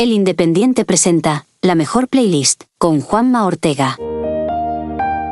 El 0.00 0.12
Independiente 0.12 0.86
presenta 0.86 1.44
la 1.60 1.74
mejor 1.74 2.08
playlist 2.08 2.64
con 2.78 3.02
Juanma 3.02 3.44
Ortega. 3.44 3.98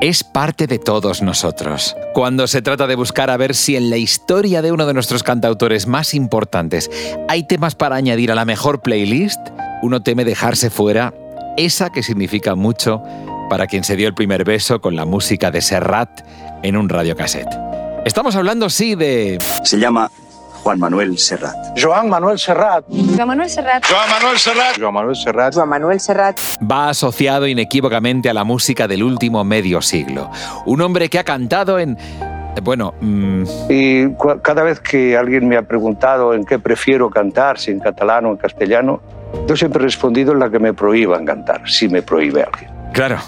Es 0.03 0.22
parte 0.22 0.67
de 0.67 0.79
todos 0.79 1.22
nosotros. 1.22 1.96
Cuando 2.12 2.46
se 2.46 2.61
trata 2.61 2.87
de 2.87 2.95
buscar 2.95 3.31
a 3.31 3.39
ver 3.39 3.54
si 3.54 3.77
en 3.77 3.89
la 3.89 3.96
historia 3.96 4.61
de 4.61 4.71
uno 4.71 4.85
de 4.85 4.93
nuestros 4.93 5.23
cantautores 5.23 5.87
más 5.87 6.12
importantes 6.12 6.91
hay 7.31 7.46
temas 7.46 7.77
para 7.77 7.96
añadir 7.96 8.31
a 8.31 8.35
la 8.35 8.44
mejor 8.44 8.83
playlist, 8.83 9.40
uno 9.81 10.03
teme 10.03 10.26
dejarse 10.26 10.69
fuera 10.69 11.14
esa 11.56 11.88
que 11.88 12.03
significa 12.03 12.54
mucho 12.54 13.03
para 13.48 13.69
quien 13.69 13.85
se 13.85 13.96
dio 13.96 14.06
el 14.06 14.14
primer 14.14 14.44
beso 14.44 14.82
con 14.82 14.96
la 14.96 15.06
música 15.06 15.50
de 15.50 15.62
Serrat 15.62 16.10
en 16.62 16.77
un 16.77 16.91
radiocassette. 16.91 17.56
Estamos 18.05 18.37
hablando, 18.37 18.69
sí, 18.69 18.96
de... 18.96 19.38
Se 19.64 19.78
llama 19.78 20.10
Juan 20.69 20.80
Manuel 20.80 21.16
Serrat. 21.16 21.56
Joan 21.78 22.10
Manuel 22.10 22.38
Serrat. 22.38 22.84
Joan 23.16 23.27
Manuel 23.27 23.48
Serrat. 23.48 23.87
Joan 23.88 24.10
Manuel 24.10 24.36
Serrat. 24.36 24.78
Joan 24.78 24.92
Manuel 24.92 25.16
Serrat. 25.16 25.54
Joan 25.54 25.68
Manuel 25.70 25.98
Serrat. 25.98 26.38
Va 26.60 26.90
asociado 26.90 27.46
inequívocamente 27.46 28.28
a 28.28 28.34
la 28.34 28.45
música 28.45 28.86
del 28.86 29.02
último 29.02 29.42
medio 29.45 29.80
siglo. 29.80 30.30
Un 30.66 30.82
hombre 30.82 31.09
que 31.09 31.18
ha 31.18 31.24
cantado 31.24 31.78
en... 31.78 31.96
Bueno... 32.62 32.92
Mm... 33.00 33.45
Y 33.70 34.14
cada 34.42 34.62
vez 34.62 34.80
que 34.80 35.16
alguien 35.16 35.48
me 35.48 35.56
ha 35.56 35.62
preguntado 35.62 36.34
en 36.34 36.45
qué 36.45 36.59
prefiero 36.59 37.09
cantar, 37.09 37.59
si 37.59 37.70
en 37.70 37.80
catalán 37.80 38.26
o 38.26 38.32
en 38.32 38.37
castellano, 38.37 39.00
yo 39.48 39.56
siempre 39.56 39.80
he 39.80 39.84
respondido 39.84 40.32
en 40.32 40.38
la 40.38 40.50
que 40.50 40.59
me 40.59 40.74
prohíban 40.74 41.24
cantar, 41.24 41.62
si 41.66 41.88
me 41.88 42.02
prohíbe 42.02 42.42
alguien. 42.42 42.70
Claro, 42.92 43.20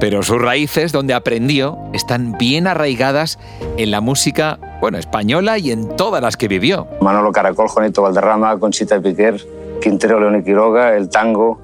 pero 0.00 0.24
sus 0.24 0.42
raíces, 0.42 0.90
donde 0.90 1.14
aprendió, 1.14 1.78
están 1.92 2.32
bien 2.38 2.66
arraigadas 2.66 3.38
en 3.76 3.92
la 3.92 4.00
música, 4.00 4.58
bueno, 4.82 4.98
española 4.98 5.58
y 5.58 5.70
en 5.70 5.94
todas 5.94 6.20
las 6.20 6.36
que 6.36 6.48
vivió. 6.48 6.88
Manolo 7.00 7.30
Caracol, 7.30 7.68
Juanito 7.68 8.02
Valderrama, 8.02 8.58
Conchita 8.58 9.00
Piquer, 9.00 9.40
Quintero 9.80 10.18
León 10.18 10.42
Quiroga, 10.42 10.96
el 10.96 11.08
tango, 11.08 11.60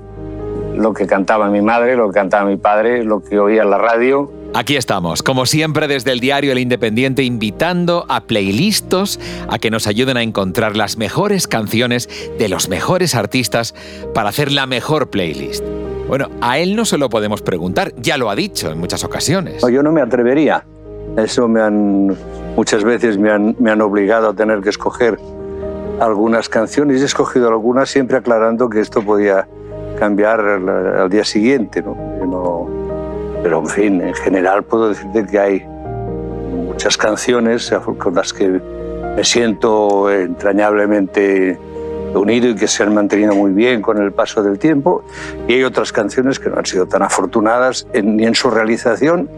lo 0.76 0.94
que 0.94 1.08
cantaba 1.08 1.50
mi 1.50 1.60
madre, 1.60 1.96
lo 1.96 2.06
que 2.10 2.14
cantaba 2.14 2.48
mi 2.48 2.56
padre, 2.56 3.02
lo 3.02 3.20
que 3.20 3.40
oía 3.40 3.62
en 3.62 3.70
la 3.70 3.78
radio. 3.78 4.30
Aquí 4.54 4.76
estamos, 4.76 5.24
como 5.24 5.46
siempre 5.46 5.88
desde 5.88 6.12
el 6.12 6.20
diario 6.20 6.52
El 6.52 6.60
Independiente, 6.60 7.24
invitando 7.24 8.06
a 8.08 8.20
playlistos 8.20 9.18
a 9.48 9.58
que 9.58 9.72
nos 9.72 9.88
ayuden 9.88 10.16
a 10.16 10.22
encontrar 10.22 10.76
las 10.76 10.96
mejores 10.96 11.48
canciones 11.48 12.08
de 12.38 12.48
los 12.48 12.68
mejores 12.68 13.16
artistas 13.16 13.74
para 14.14 14.28
hacer 14.28 14.52
la 14.52 14.66
mejor 14.66 15.10
playlist. 15.10 15.64
Bueno, 16.06 16.28
a 16.40 16.60
él 16.60 16.76
no 16.76 16.84
se 16.84 16.98
lo 16.98 17.10
podemos 17.10 17.42
preguntar, 17.42 17.92
ya 17.96 18.16
lo 18.16 18.30
ha 18.30 18.36
dicho 18.36 18.70
en 18.70 18.78
muchas 18.78 19.02
ocasiones. 19.02 19.60
yo 19.68 19.82
no 19.82 19.90
me 19.90 20.02
atrevería. 20.02 20.64
Eso 21.22 21.48
me 21.48 21.60
han, 21.60 22.16
muchas 22.56 22.84
veces 22.84 23.18
me 23.18 23.30
han, 23.30 23.56
me 23.58 23.70
han 23.70 23.80
obligado 23.80 24.30
a 24.30 24.34
tener 24.34 24.60
que 24.60 24.70
escoger 24.70 25.18
algunas 26.00 26.48
canciones. 26.48 27.02
He 27.02 27.04
escogido 27.04 27.48
algunas 27.48 27.88
siempre 27.88 28.16
aclarando 28.16 28.68
que 28.68 28.80
esto 28.80 29.02
podía 29.02 29.48
cambiar 29.98 30.40
al, 30.40 31.10
día 31.10 31.24
siguiente. 31.24 31.82
¿no? 31.82 32.68
pero 33.42 33.60
en 33.60 33.66
fin, 33.66 34.00
en 34.00 34.14
general 34.14 34.64
puedo 34.64 34.88
decirte 34.88 35.24
que 35.26 35.38
hay 35.38 35.66
muchas 36.66 36.96
canciones 36.96 37.72
con 37.98 38.14
las 38.14 38.32
que 38.32 38.60
me 39.16 39.24
siento 39.24 40.10
entrañablemente 40.10 41.58
unido 42.14 42.48
y 42.48 42.54
que 42.54 42.68
se 42.68 42.82
han 42.82 42.94
mantenido 42.94 43.34
muy 43.34 43.52
bien 43.52 43.82
con 43.82 44.02
el 44.02 44.12
paso 44.12 44.42
del 44.42 44.58
tiempo. 44.58 45.04
Y 45.46 45.54
hay 45.54 45.64
otras 45.64 45.92
canciones 45.92 46.38
que 46.38 46.50
no 46.50 46.58
han 46.58 46.66
sido 46.66 46.86
tan 46.86 47.02
afortunadas 47.02 47.86
ni 48.02 48.24
en 48.24 48.34
su 48.34 48.50
realización 48.50 49.28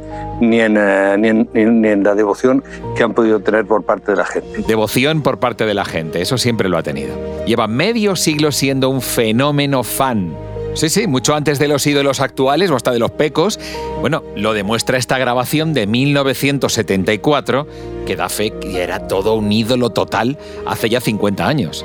ni 0.40 0.60
en, 0.60 0.76
eh, 0.78 1.16
ni 1.54 1.88
en 1.88 2.02
la 2.02 2.14
devoción 2.14 2.62
que 2.96 3.02
han 3.02 3.14
podido 3.14 3.40
tener 3.40 3.66
por 3.66 3.82
parte 3.82 4.12
de 4.12 4.16
la 4.16 4.26
gente. 4.26 4.62
Devoción 4.66 5.22
por 5.22 5.38
parte 5.38 5.66
de 5.66 5.74
la 5.74 5.84
gente, 5.84 6.22
eso 6.22 6.38
siempre 6.38 6.68
lo 6.68 6.78
ha 6.78 6.82
tenido. 6.82 7.14
Lleva 7.46 7.66
medio 7.66 8.16
siglo 8.16 8.52
siendo 8.52 8.88
un 8.88 9.02
fenómeno 9.02 9.82
fan 9.82 10.49
Sí, 10.74 10.88
sí, 10.88 11.06
mucho 11.06 11.34
antes 11.34 11.58
de 11.58 11.68
los 11.68 11.86
ídolos 11.86 12.20
actuales 12.20 12.70
o 12.70 12.76
hasta 12.76 12.92
de 12.92 12.98
los 12.98 13.10
pecos. 13.10 13.58
Bueno, 14.00 14.22
lo 14.36 14.52
demuestra 14.52 14.98
esta 14.98 15.18
grabación 15.18 15.74
de 15.74 15.86
1974, 15.86 17.66
que 18.06 18.16
da 18.16 18.28
fe 18.28 18.52
que 18.52 18.82
era 18.82 19.06
todo 19.08 19.34
un 19.34 19.50
ídolo 19.50 19.90
total 19.90 20.38
hace 20.66 20.88
ya 20.88 21.00
50 21.00 21.46
años. 21.46 21.84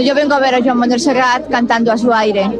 Yo 0.00 0.14
vengo 0.14 0.34
a 0.34 0.40
ver 0.40 0.54
a 0.54 0.62
Juan 0.62 0.78
Manuel 0.78 1.00
Serrat 1.00 1.48
cantando 1.50 1.92
a 1.92 1.98
su 1.98 2.12
aire. 2.12 2.50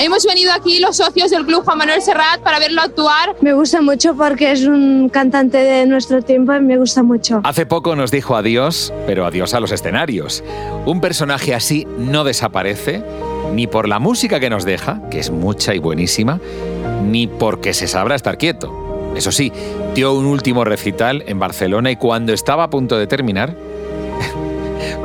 Hemos 0.00 0.24
venido 0.24 0.52
aquí 0.52 0.78
los 0.80 0.96
socios 0.96 1.30
del 1.30 1.44
Club 1.44 1.64
Juan 1.64 1.78
Manuel 1.78 2.02
Serrat 2.02 2.40
para 2.42 2.58
verlo 2.58 2.82
actuar. 2.82 3.36
Me 3.40 3.52
gusta 3.52 3.82
mucho 3.82 4.14
porque 4.14 4.52
es 4.52 4.64
un 4.64 5.08
cantante 5.08 5.58
de 5.58 5.86
nuestro 5.86 6.22
tiempo 6.22 6.54
y 6.54 6.60
me 6.60 6.76
gusta 6.76 7.02
mucho. 7.02 7.40
Hace 7.44 7.66
poco 7.66 7.96
nos 7.96 8.10
dijo 8.10 8.36
adiós, 8.36 8.92
pero 9.06 9.26
adiós 9.26 9.54
a 9.54 9.60
los 9.60 9.72
escenarios. 9.72 10.42
Un 10.86 11.00
personaje 11.00 11.54
así 11.54 11.86
no 11.98 12.24
desaparece 12.24 13.02
ni 13.52 13.66
por 13.66 13.88
la 13.88 13.98
música 13.98 14.40
que 14.40 14.50
nos 14.50 14.64
deja, 14.64 15.00
que 15.10 15.18
es 15.18 15.30
mucha 15.30 15.74
y 15.74 15.78
buenísima, 15.78 16.40
ni 17.04 17.26
porque 17.26 17.72
se 17.74 17.88
sabrá 17.88 18.14
estar 18.14 18.38
quieto. 18.38 18.88
Eso 19.16 19.32
sí, 19.32 19.52
dio 19.94 20.12
un 20.12 20.26
último 20.26 20.64
recital 20.64 21.24
en 21.26 21.38
Barcelona 21.38 21.90
y 21.90 21.96
cuando 21.96 22.32
estaba 22.32 22.64
a 22.64 22.70
punto 22.70 22.98
de 22.98 23.06
terminar, 23.06 23.56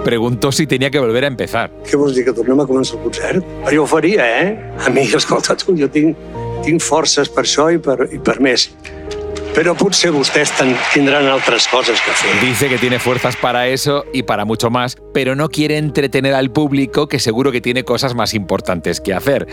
preguntó 0.03 0.51
si 0.51 0.67
tenía 0.67 0.91
que 0.91 0.99
volver 0.99 1.23
a 1.25 1.31
empezar. 1.31 1.69
Què 1.87 1.97
vols 1.99 2.15
dir, 2.17 2.25
que 2.27 2.35
tornem 2.35 2.59
a 2.59 2.67
començar 2.69 2.99
el 2.99 3.03
concert? 3.07 3.51
Jo 3.71 3.85
ho 3.85 3.89
faria, 3.89 4.27
eh? 4.43 4.53
A 4.85 4.91
mi, 4.93 5.07
escolta 5.07 5.55
tu, 5.59 5.75
jo 5.79 5.89
tinc, 5.91 6.19
tinc 6.65 6.83
forces 6.83 7.31
per 7.31 7.45
això 7.47 7.69
i 7.73 7.81
per, 7.81 7.97
i 8.11 8.19
per 8.19 8.39
més. 8.43 8.69
Pero 9.55 9.75
potser 9.75 10.11
ustedes 10.11 10.51
tendrán 10.93 11.27
otras 11.27 11.67
cosas 11.67 12.01
que 12.01 12.09
hacer. 12.09 12.41
Dice 12.41 12.69
que 12.69 12.79
tiene 12.79 12.97
fuerzas 12.97 13.35
para 13.35 13.67
eso 13.67 14.03
y 14.11 14.23
para 14.23 14.45
mucho 14.45 14.71
más, 14.71 14.97
pero 15.13 15.35
no 15.35 15.49
quiere 15.49 15.77
entretener 15.77 16.33
al 16.33 16.51
público 16.51 17.07
que 17.07 17.19
seguro 17.19 17.51
que 17.51 17.61
tiene 17.61 17.83
cosas 17.83 18.15
más 18.15 18.33
importantes 18.33 18.99
que 18.99 19.13
hacer. 19.13 19.47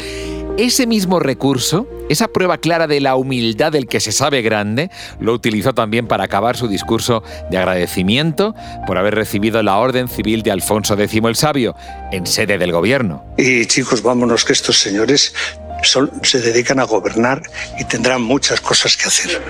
Ese 0.56 0.86
mismo 0.86 1.20
recurso, 1.20 1.86
esa 2.08 2.28
prueba 2.28 2.58
clara 2.58 2.86
de 2.86 3.00
la 3.00 3.14
humildad 3.16 3.72
del 3.72 3.86
que 3.86 4.00
se 4.00 4.12
sabe 4.12 4.42
grande, 4.42 4.90
lo 5.18 5.32
utilizó 5.32 5.74
también 5.74 6.06
para 6.06 6.24
acabar 6.24 6.56
su 6.56 6.66
discurso 6.66 7.22
de 7.50 7.58
agradecimiento 7.58 8.54
por 8.86 8.98
haber 8.98 9.14
recibido 9.14 9.62
la 9.62 9.76
Orden 9.76 10.08
Civil 10.08 10.42
de 10.42 10.50
Alfonso 10.50 10.94
X 10.94 11.20
el 11.24 11.36
Sabio 11.36 11.76
en 12.10 12.26
sede 12.26 12.58
del 12.58 12.72
gobierno. 12.72 13.24
Y 13.36 13.66
chicos, 13.66 14.02
vámonos 14.02 14.44
que 14.44 14.52
estos 14.52 14.78
señores 14.78 15.34
se 15.82 16.40
dedican 16.40 16.80
a 16.80 16.84
gobernar 16.84 17.42
y 17.78 17.84
tendrán 17.84 18.22
muchas 18.22 18.60
cosas 18.60 18.96
que 18.96 19.04
hacer. 19.04 19.42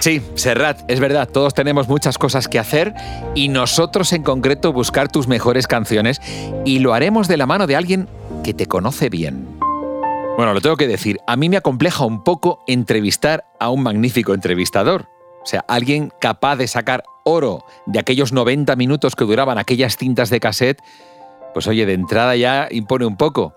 Sí, 0.00 0.22
Serrat, 0.36 0.88
es 0.88 1.00
verdad, 1.00 1.28
todos 1.28 1.52
tenemos 1.52 1.88
muchas 1.88 2.16
cosas 2.16 2.46
que 2.46 2.60
hacer 2.60 2.94
y 3.34 3.48
nosotros 3.48 4.12
en 4.12 4.22
concreto 4.22 4.72
buscar 4.72 5.08
tus 5.08 5.26
mejores 5.26 5.66
canciones 5.66 6.20
y 6.64 6.78
lo 6.78 6.94
haremos 6.94 7.26
de 7.26 7.36
la 7.36 7.46
mano 7.46 7.66
de 7.66 7.74
alguien 7.74 8.08
que 8.44 8.54
te 8.54 8.66
conoce 8.66 9.08
bien. 9.08 9.58
Bueno, 10.36 10.54
lo 10.54 10.60
tengo 10.60 10.76
que 10.76 10.86
decir, 10.86 11.18
a 11.26 11.34
mí 11.34 11.48
me 11.48 11.56
acompleja 11.56 12.04
un 12.04 12.22
poco 12.22 12.62
entrevistar 12.68 13.46
a 13.58 13.70
un 13.70 13.82
magnífico 13.82 14.32
entrevistador. 14.32 15.08
O 15.42 15.46
sea, 15.46 15.64
alguien 15.66 16.12
capaz 16.20 16.56
de 16.56 16.68
sacar 16.68 17.02
oro 17.24 17.64
de 17.86 17.98
aquellos 17.98 18.32
90 18.32 18.76
minutos 18.76 19.16
que 19.16 19.24
duraban 19.24 19.58
aquellas 19.58 19.96
cintas 19.96 20.30
de 20.30 20.38
cassette 20.38 20.82
pues 21.56 21.68
oye, 21.68 21.86
de 21.86 21.94
entrada 21.94 22.36
ya 22.36 22.68
impone 22.70 23.06
un 23.06 23.16
poco. 23.16 23.54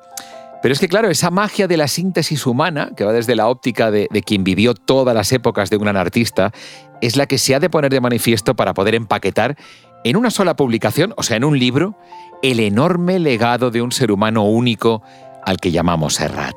Pero 0.61 0.71
es 0.71 0.79
que 0.79 0.87
claro, 0.87 1.09
esa 1.09 1.31
magia 1.31 1.67
de 1.67 1.75
la 1.75 1.89
síntesis 1.89 2.45
humana, 2.45 2.91
que 2.95 3.03
va 3.03 3.11
desde 3.11 3.35
la 3.35 3.49
óptica 3.49 3.91
de, 3.91 4.07
quien 4.25 4.45
vivió 4.45 4.73
todas 4.73 5.13
las 5.13 5.33
épocas 5.33 5.69
de 5.69 5.75
un 5.75 5.83
gran 5.83 5.97
artista, 5.97 6.53
es 7.01 7.17
la 7.17 7.25
que 7.25 7.37
se 7.37 7.55
ha 7.55 7.59
de 7.59 7.69
poner 7.69 7.91
de 7.91 7.99
manifiesto 7.99 8.55
para 8.55 8.73
poder 8.73 8.95
empaquetar 8.95 9.57
en 10.05 10.15
una 10.15 10.31
sola 10.31 10.55
publicación, 10.55 11.13
o 11.17 11.23
sea, 11.23 11.35
en 11.35 11.43
un 11.43 11.59
libro, 11.59 11.97
el 12.41 12.61
enorme 12.61 13.19
legado 13.19 13.69
de 13.69 13.81
un 13.81 13.91
ser 13.91 14.13
humano 14.13 14.45
único 14.45 15.03
al 15.43 15.57
que 15.57 15.71
llamamos 15.71 16.13
Serrat. 16.13 16.55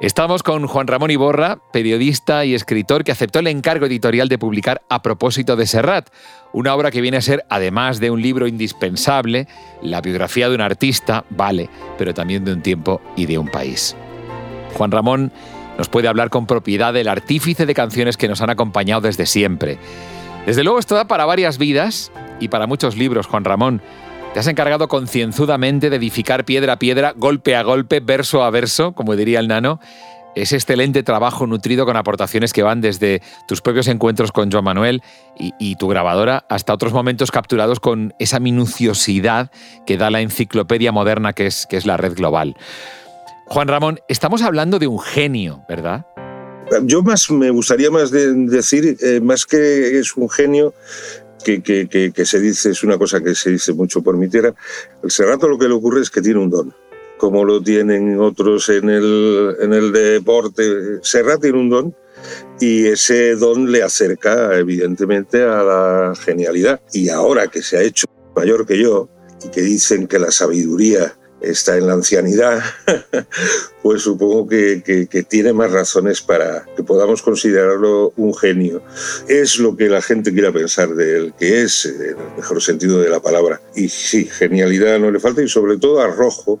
Estamos 0.00 0.44
con 0.44 0.68
Juan 0.68 0.86
Ramón 0.86 1.10
Iborra, 1.10 1.58
periodista 1.72 2.44
y 2.44 2.54
escritor 2.54 3.02
que 3.02 3.10
aceptó 3.10 3.40
el 3.40 3.48
encargo 3.48 3.86
editorial 3.86 4.28
de 4.28 4.38
publicar 4.38 4.82
A 4.88 5.02
propósito 5.02 5.56
de 5.56 5.66
Serrat, 5.66 6.10
una 6.54 6.72
obra 6.72 6.92
que 6.92 7.00
viene 7.00 7.16
a 7.16 7.20
ser, 7.20 7.44
además 7.50 7.98
de 7.98 8.10
un 8.10 8.22
libro 8.22 8.46
indispensable, 8.46 9.48
la 9.82 10.00
biografía 10.00 10.48
de 10.48 10.54
un 10.54 10.60
artista, 10.60 11.24
vale, 11.28 11.68
pero 11.98 12.14
también 12.14 12.44
de 12.44 12.52
un 12.52 12.62
tiempo 12.62 13.02
y 13.16 13.26
de 13.26 13.38
un 13.38 13.48
país. 13.48 13.96
Juan 14.74 14.92
Ramón 14.92 15.32
nos 15.76 15.88
puede 15.88 16.06
hablar 16.06 16.30
con 16.30 16.46
propiedad 16.46 16.94
del 16.94 17.08
artífice 17.08 17.66
de 17.66 17.74
canciones 17.74 18.16
que 18.16 18.28
nos 18.28 18.40
han 18.40 18.50
acompañado 18.50 19.00
desde 19.00 19.26
siempre. 19.26 19.78
Desde 20.46 20.62
luego 20.62 20.78
esto 20.78 20.94
da 20.94 21.08
para 21.08 21.24
varias 21.24 21.58
vidas 21.58 22.12
y 22.38 22.46
para 22.46 22.68
muchos 22.68 22.96
libros, 22.96 23.26
Juan 23.26 23.44
Ramón. 23.44 23.82
Te 24.32 24.40
has 24.40 24.46
encargado 24.46 24.86
concienzudamente 24.86 25.90
de 25.90 25.96
edificar 25.96 26.44
piedra 26.44 26.74
a 26.74 26.78
piedra, 26.78 27.14
golpe 27.16 27.56
a 27.56 27.62
golpe, 27.62 27.98
verso 27.98 28.44
a 28.44 28.50
verso, 28.50 28.92
como 28.92 29.16
diría 29.16 29.40
el 29.40 29.48
nano, 29.48 29.80
ese 30.34 30.56
excelente 30.56 31.02
trabajo 31.02 31.46
nutrido 31.46 31.86
con 31.86 31.96
aportaciones 31.96 32.52
que 32.52 32.62
van 32.62 32.80
desde 32.80 33.22
tus 33.46 33.60
propios 33.60 33.88
encuentros 33.88 34.32
con 34.32 34.50
Joan 34.50 34.64
Manuel 34.64 35.02
y, 35.38 35.76
tu 35.76 35.88
grabadora 35.88 36.44
hasta 36.48 36.72
otros 36.72 36.92
momentos 36.92 37.30
capturados 37.30 37.80
con 37.80 38.14
esa 38.18 38.38
minuciosidad 38.38 39.50
que 39.86 39.96
da 39.96 40.10
la 40.10 40.20
enciclopedia 40.20 40.92
moderna 40.92 41.32
que 41.32 41.46
es, 41.46 41.66
que 41.68 41.76
es 41.76 41.86
la 41.86 41.96
red 41.96 42.14
global. 42.14 42.56
Juan 43.46 43.68
Ramón, 43.68 43.98
estamos 44.08 44.42
hablando 44.42 44.78
de 44.78 44.86
un 44.86 45.00
genio, 45.00 45.64
¿verdad? 45.68 46.06
Yo 46.84 47.02
más 47.02 47.30
me 47.30 47.50
gustaría 47.50 47.90
más 47.90 48.10
decir, 48.10 48.96
eh, 49.00 49.20
más 49.20 49.44
que 49.44 49.98
es 49.98 50.16
un 50.16 50.30
genio, 50.30 50.72
que, 51.44 52.12
que, 52.14 52.24
se 52.24 52.40
dice, 52.40 52.70
es 52.70 52.82
una 52.82 52.96
cosa 52.96 53.20
que 53.20 53.34
se 53.34 53.50
dice 53.50 53.72
mucho 53.72 54.02
por 54.02 54.16
mi 54.16 54.28
tierra. 54.28 54.54
El 55.02 55.10
Serrato 55.10 55.48
lo 55.48 55.58
que 55.58 55.68
le 55.68 55.74
ocurre 55.74 56.00
es 56.00 56.10
que 56.10 56.22
tiene 56.22 56.40
un 56.40 56.50
don 56.50 56.74
como 57.18 57.44
lo 57.44 57.62
tienen 57.62 58.20
otros 58.20 58.68
en 58.68 58.90
el, 58.90 59.56
en 59.60 59.72
el 59.72 59.92
deporte. 59.92 60.62
Serrat 61.02 61.40
tiene 61.40 61.58
un 61.58 61.70
don 61.70 61.96
y 62.60 62.86
ese 62.86 63.34
don 63.36 63.70
le 63.70 63.82
acerca 63.82 64.56
evidentemente 64.56 65.42
a 65.42 65.62
la 65.62 66.14
genialidad. 66.16 66.80
Y 66.92 67.08
ahora 67.08 67.48
que 67.48 67.62
se 67.62 67.76
ha 67.76 67.82
hecho 67.82 68.06
mayor 68.34 68.66
que 68.66 68.78
yo 68.78 69.08
y 69.44 69.48
que 69.50 69.62
dicen 69.62 70.06
que 70.06 70.18
la 70.18 70.30
sabiduría 70.30 71.16
está 71.50 71.76
en 71.76 71.86
la 71.86 71.94
ancianidad, 71.94 72.62
pues 73.82 74.02
supongo 74.02 74.48
que, 74.48 74.82
tiene 75.28 75.52
más 75.52 75.70
razones 75.70 76.20
para 76.20 76.64
que 76.76 76.82
podamos 76.82 77.22
considerarlo 77.22 78.12
un 78.16 78.34
genio. 78.34 78.82
Es 79.28 79.58
lo 79.58 79.76
que 79.76 79.88
la 79.88 80.02
gente 80.02 80.32
quiera 80.32 80.52
pensar 80.52 80.90
de 80.94 81.16
él, 81.16 81.34
que 81.38 81.62
es, 81.62 81.86
en 81.86 82.00
el 82.00 82.16
mejor 82.36 82.62
sentido 82.62 83.00
de 83.00 83.08
la 83.08 83.20
palabra. 83.20 83.60
Y 83.74 83.88
sí, 83.88 84.24
genialidad 84.24 84.98
no 84.98 85.10
le 85.10 85.20
falta 85.20 85.42
y 85.42 85.48
sobre 85.48 85.78
todo 85.78 86.00
arrojo 86.00 86.58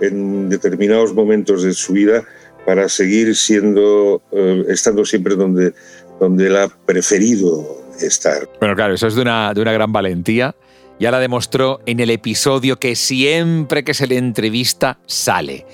en 0.00 0.48
determinados 0.48 1.14
momentos 1.14 1.62
de 1.62 1.72
su 1.72 1.92
vida 1.92 2.24
para 2.64 2.88
seguir 2.88 3.36
siendo, 3.36 4.22
eh, 4.32 4.64
estando 4.68 5.04
siempre 5.04 5.36
donde, 5.36 5.72
donde 6.18 6.48
él 6.48 6.56
ha 6.56 6.68
preferido 6.68 7.84
estar. 8.00 8.48
Bueno, 8.60 8.74
claro, 8.74 8.94
eso 8.94 9.06
es 9.06 9.14
de 9.14 9.22
una, 9.22 9.54
de 9.54 9.62
una 9.62 9.72
gran 9.72 9.92
valentía 9.92 10.54
ya 10.98 11.10
la 11.10 11.20
demostró 11.20 11.80
en 11.86 12.00
el 12.00 12.10
episodio 12.10 12.78
que 12.78 12.96
siempre 12.96 13.84
que 13.84 13.94
se 13.94 14.06
le 14.06 14.18
entrevista 14.18 14.98
sale 15.06 15.66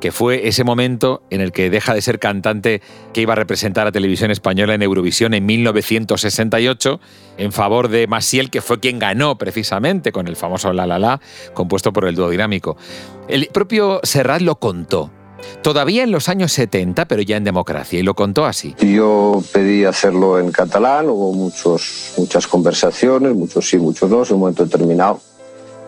que 0.00 0.12
fue 0.12 0.48
ese 0.48 0.64
momento 0.64 1.22
en 1.30 1.40
el 1.40 1.52
que 1.52 1.70
deja 1.70 1.94
de 1.94 2.02
ser 2.02 2.18
cantante 2.18 2.82
que 3.12 3.22
iba 3.22 3.32
a 3.32 3.36
representar 3.36 3.86
a 3.86 3.92
Televisión 3.92 4.30
Española 4.30 4.74
en 4.74 4.82
Eurovisión 4.82 5.34
en 5.34 5.46
1968 5.46 7.00
en 7.38 7.52
favor 7.52 7.88
de 7.88 8.06
Maciel, 8.06 8.50
que 8.50 8.60
fue 8.60 8.80
quien 8.80 8.98
ganó 8.98 9.38
precisamente 9.38 10.12
con 10.12 10.28
el 10.28 10.36
famoso 10.36 10.72
La 10.72 10.86
La 10.86 10.98
La, 10.98 11.20
compuesto 11.54 11.92
por 11.92 12.06
el 12.06 12.14
dúo 12.14 12.30
dinámico. 12.30 12.76
El 13.28 13.46
propio 13.46 14.00
Serrat 14.02 14.42
lo 14.42 14.56
contó. 14.56 15.10
Todavía 15.62 16.02
en 16.02 16.10
los 16.10 16.28
años 16.28 16.52
70, 16.52 17.06
pero 17.06 17.22
ya 17.22 17.36
en 17.36 17.44
democracia, 17.44 17.98
y 17.98 18.02
lo 18.02 18.14
contó 18.14 18.46
así. 18.46 18.74
Yo 18.80 19.42
pedí 19.52 19.84
hacerlo 19.84 20.38
en 20.38 20.50
catalán, 20.50 21.08
hubo 21.08 21.32
muchos, 21.32 22.14
muchas 22.16 22.46
conversaciones, 22.46 23.34
muchos 23.34 23.68
sí, 23.68 23.78
muchos 23.78 24.10
no, 24.10 24.24
en 24.24 24.34
un 24.34 24.40
momento 24.40 24.64
determinado. 24.64 25.20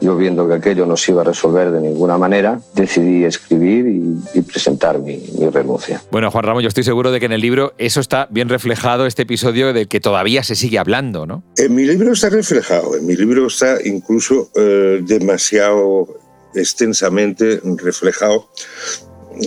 Yo 0.00 0.16
viendo 0.16 0.46
que 0.46 0.54
aquello 0.54 0.86
no 0.86 0.96
se 0.96 1.10
iba 1.10 1.22
a 1.22 1.24
resolver 1.24 1.72
de 1.72 1.80
ninguna 1.80 2.16
manera, 2.16 2.60
decidí 2.74 3.24
escribir 3.24 3.86
y, 4.32 4.42
presentar 4.42 5.00
mi, 5.00 5.20
mi, 5.36 5.48
renuncia. 5.48 6.00
Bueno, 6.12 6.30
Juan 6.30 6.44
Ramón, 6.44 6.62
yo 6.62 6.68
estoy 6.68 6.84
seguro 6.84 7.10
de 7.10 7.18
que 7.18 7.26
en 7.26 7.32
el 7.32 7.40
libro 7.40 7.74
eso 7.78 7.98
está 7.98 8.28
bien 8.30 8.48
reflejado, 8.48 9.06
este 9.06 9.22
episodio 9.22 9.72
del 9.72 9.88
que 9.88 9.98
todavía 9.98 10.44
se 10.44 10.54
sigue 10.54 10.78
hablando, 10.78 11.26
¿no? 11.26 11.42
En 11.56 11.74
mi 11.74 11.84
libro 11.84 12.12
está 12.12 12.30
reflejado, 12.30 12.96
en 12.96 13.06
mi 13.06 13.16
libro 13.16 13.48
está 13.48 13.78
incluso 13.84 14.50
eh, 14.54 15.00
demasiado 15.02 16.06
extensamente 16.54 17.60
reflejado 17.76 18.48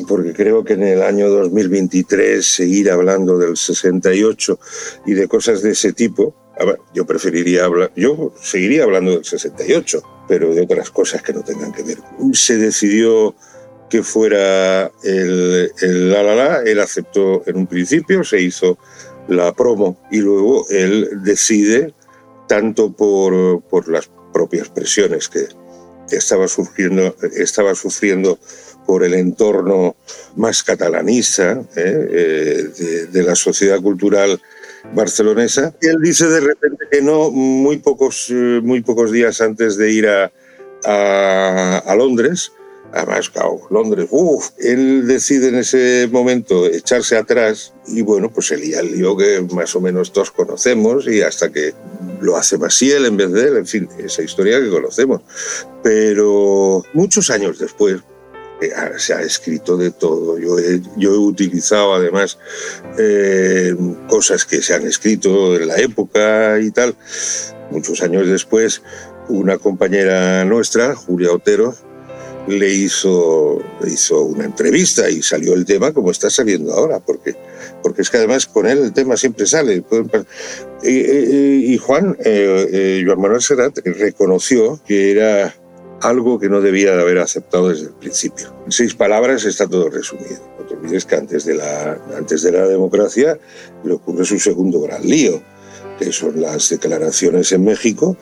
porque 0.08 0.34
creo 0.34 0.64
que 0.64 0.74
en 0.74 0.84
el 0.84 1.02
año 1.02 1.30
2023 1.30 2.46
seguir 2.46 2.92
hablando 2.92 3.38
del 3.38 3.58
68 3.58 4.60
y 5.06 5.14
de 5.14 5.28
cosas 5.28 5.62
de 5.62 5.72
ese 5.72 5.94
tipo, 5.94 6.36
yo 6.94 7.06
preferiría 7.06 7.66
hablar, 7.66 7.92
yo 7.96 8.34
seguiría 8.42 8.84
hablando 8.84 9.12
del 9.12 9.26
68, 9.26 10.02
pero 10.28 10.54
de 10.54 10.62
otras 10.62 10.92
cosas 10.92 11.22
que 11.22 11.34
no 11.34 11.44
tengan 11.44 11.72
que 11.72 11.84
ver. 11.84 11.98
Se 12.34 12.58
decidió 12.58 13.36
que 13.90 14.04
fuera 14.04 14.92
el, 15.04 15.72
el 15.82 16.12
la 16.12 16.24
la 16.24 16.36
la, 16.36 16.62
él 16.64 16.80
aceptó 16.80 17.44
en 17.46 17.58
un 17.58 17.68
principio, 17.68 18.24
se 18.24 18.42
hizo 18.42 18.78
la 19.28 19.54
promo 19.54 20.00
y 20.12 20.20
luego 20.20 20.66
él 20.70 21.10
decide, 21.24 21.94
tanto 22.48 22.94
por, 22.94 23.62
por 23.64 23.90
las 23.90 24.10
propias 24.34 24.70
presiones 24.70 25.28
que 25.28 25.48
estaba 26.10 26.48
sufriendo, 26.48 27.16
estaba 27.36 27.76
sufriendo 27.76 28.40
por 28.86 29.04
el 29.04 29.14
entorno 29.14 29.96
más 30.36 30.64
catalanista 30.64 31.62
¿eh? 31.76 32.08
Eh, 32.76 33.08
de, 33.12 33.24
la 33.24 33.36
sociedad 33.36 33.80
cultural 33.82 34.42
barcelonesa. 34.94 35.74
Y 35.82 35.88
él 35.88 35.98
dice 36.02 36.28
de 36.28 36.40
repente 36.40 36.86
que 36.92 37.02
no, 37.02 37.32
muy 37.32 37.78
pocos, 37.78 38.28
eh, 38.30 38.62
muy 38.64 38.82
pocos 38.82 39.12
días 39.12 39.42
antes 39.42 39.78
de 39.78 39.92
ir 39.92 40.08
a, 40.08 40.32
a, 40.84 41.96
Londres, 41.96 42.52
Además, 42.94 43.30
claro, 43.30 43.62
Londres, 43.70 44.08
uff, 44.12 44.50
él 44.58 45.08
decide 45.08 45.48
en 45.48 45.56
ese 45.56 46.10
momento 46.12 46.66
echarse 46.66 47.16
atrás 47.16 47.74
y 47.88 48.02
bueno, 48.02 48.30
pues 48.30 48.48
se 48.48 48.58
lía 48.58 48.82
el 48.82 48.92
lío 48.92 49.16
que 49.16 49.48
más 49.54 49.74
o 49.78 49.80
menos 49.80 50.12
todos 50.12 50.32
conocemos 50.32 51.08
y 51.08 51.22
hasta 51.22 51.50
que 51.54 51.74
lo 52.20 52.36
hace 52.36 52.58
Maciel 52.58 53.06
en 53.06 53.16
vez 53.16 53.32
de 53.32 53.48
él, 53.48 53.58
en 53.58 53.66
fin, 53.66 53.88
esa 53.98 54.24
historia 54.24 54.60
que 54.60 54.70
conocemos. 54.70 55.22
Pero 55.82 56.84
muchos 56.94 57.30
años 57.30 57.60
después, 57.60 58.02
se 58.98 59.14
ha 59.14 59.22
escrito 59.22 59.78
de 59.78 59.92
todo. 59.92 60.38
Yo 60.38 60.60
he, 60.60 60.82
yo 60.98 61.14
he 61.14 61.18
utilizado 61.18 61.94
además 61.94 62.38
eh, 62.98 63.76
cosas 64.08 64.46
que 64.46 64.62
se 64.62 64.74
han 64.74 64.86
escrito 64.86 65.56
en 65.56 65.68
la 65.68 65.78
época 65.78 66.60
y 66.60 66.72
tal. 66.72 66.96
Muchos 67.72 68.02
años 68.02 68.28
después, 68.28 68.82
una 69.30 69.58
compañera 69.58 70.44
nuestra, 70.46 70.96
Julia 70.96 71.32
Otero, 71.32 71.76
le 72.48 72.70
hizo, 72.74 73.62
hizo 73.86 74.24
una 74.24 74.46
entrevista 74.46 75.10
y 75.10 75.22
salió 75.22 75.54
el 75.54 75.66
tema 75.66 75.94
como 75.94 76.12
está 76.12 76.30
saliendo 76.30 76.74
ahora, 76.74 77.00
porque, 77.00 77.36
porque 77.84 78.02
es 78.02 78.10
que 78.10 78.18
además 78.18 78.46
con 78.46 78.68
él 78.68 78.80
el 78.80 78.94
tema 78.94 79.16
siempre 79.16 79.46
sale. 79.46 79.84
Y, 80.84 81.74
y 81.74 81.78
Juan, 81.78 82.18
eh, 82.26 83.04
eh, 83.06 83.16
Manuel 83.16 83.42
Serrat, 83.42 83.78
reconoció 83.86 84.80
que 84.86 85.12
era 85.12 85.56
algo 86.02 86.40
que 86.40 86.50
no 86.50 86.62
debía 86.62 86.96
de 86.96 87.02
haber 87.02 87.20
aceptado 87.20 87.70
desde 87.70 87.88
el 87.88 87.94
principio. 87.94 88.54
En 88.66 88.72
seis 88.72 88.94
palabras 88.94 89.46
está 89.46 89.68
todo 89.68 89.90
resumido. 89.90 90.42
No 90.60 90.66
te 90.66 90.74
olvides 90.76 91.06
que 91.06 91.16
antes 91.16 91.46
de 91.46 91.56
la, 91.56 92.00
antes 92.18 92.42
de 92.42 92.52
la 92.52 92.68
democracia 92.68 93.40
le 93.84 93.94
ocurre 93.94 94.26
su 94.26 94.40
segundo 94.40 94.82
gran 94.82 95.06
lío, 95.06 95.42
que 96.00 96.12
son 96.12 96.42
las 96.42 96.70
declaraciones 96.70 97.52
en 97.52 97.64
México 97.64 98.18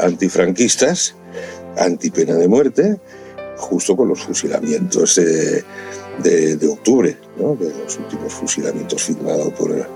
antifranquistas, 0.00 1.14
antipena 1.76 2.34
de 2.34 2.48
muerte, 2.48 3.00
justo 3.56 3.96
con 3.96 4.08
los 4.08 4.22
fusilamientos 4.22 5.16
de, 5.16 5.64
de, 6.22 6.68
octubre, 6.68 7.16
de 7.36 7.74
los 7.84 7.98
últimos 7.98 8.32
fusilamientos 8.32 9.02
firmados 9.02 9.52
por, 9.52 9.86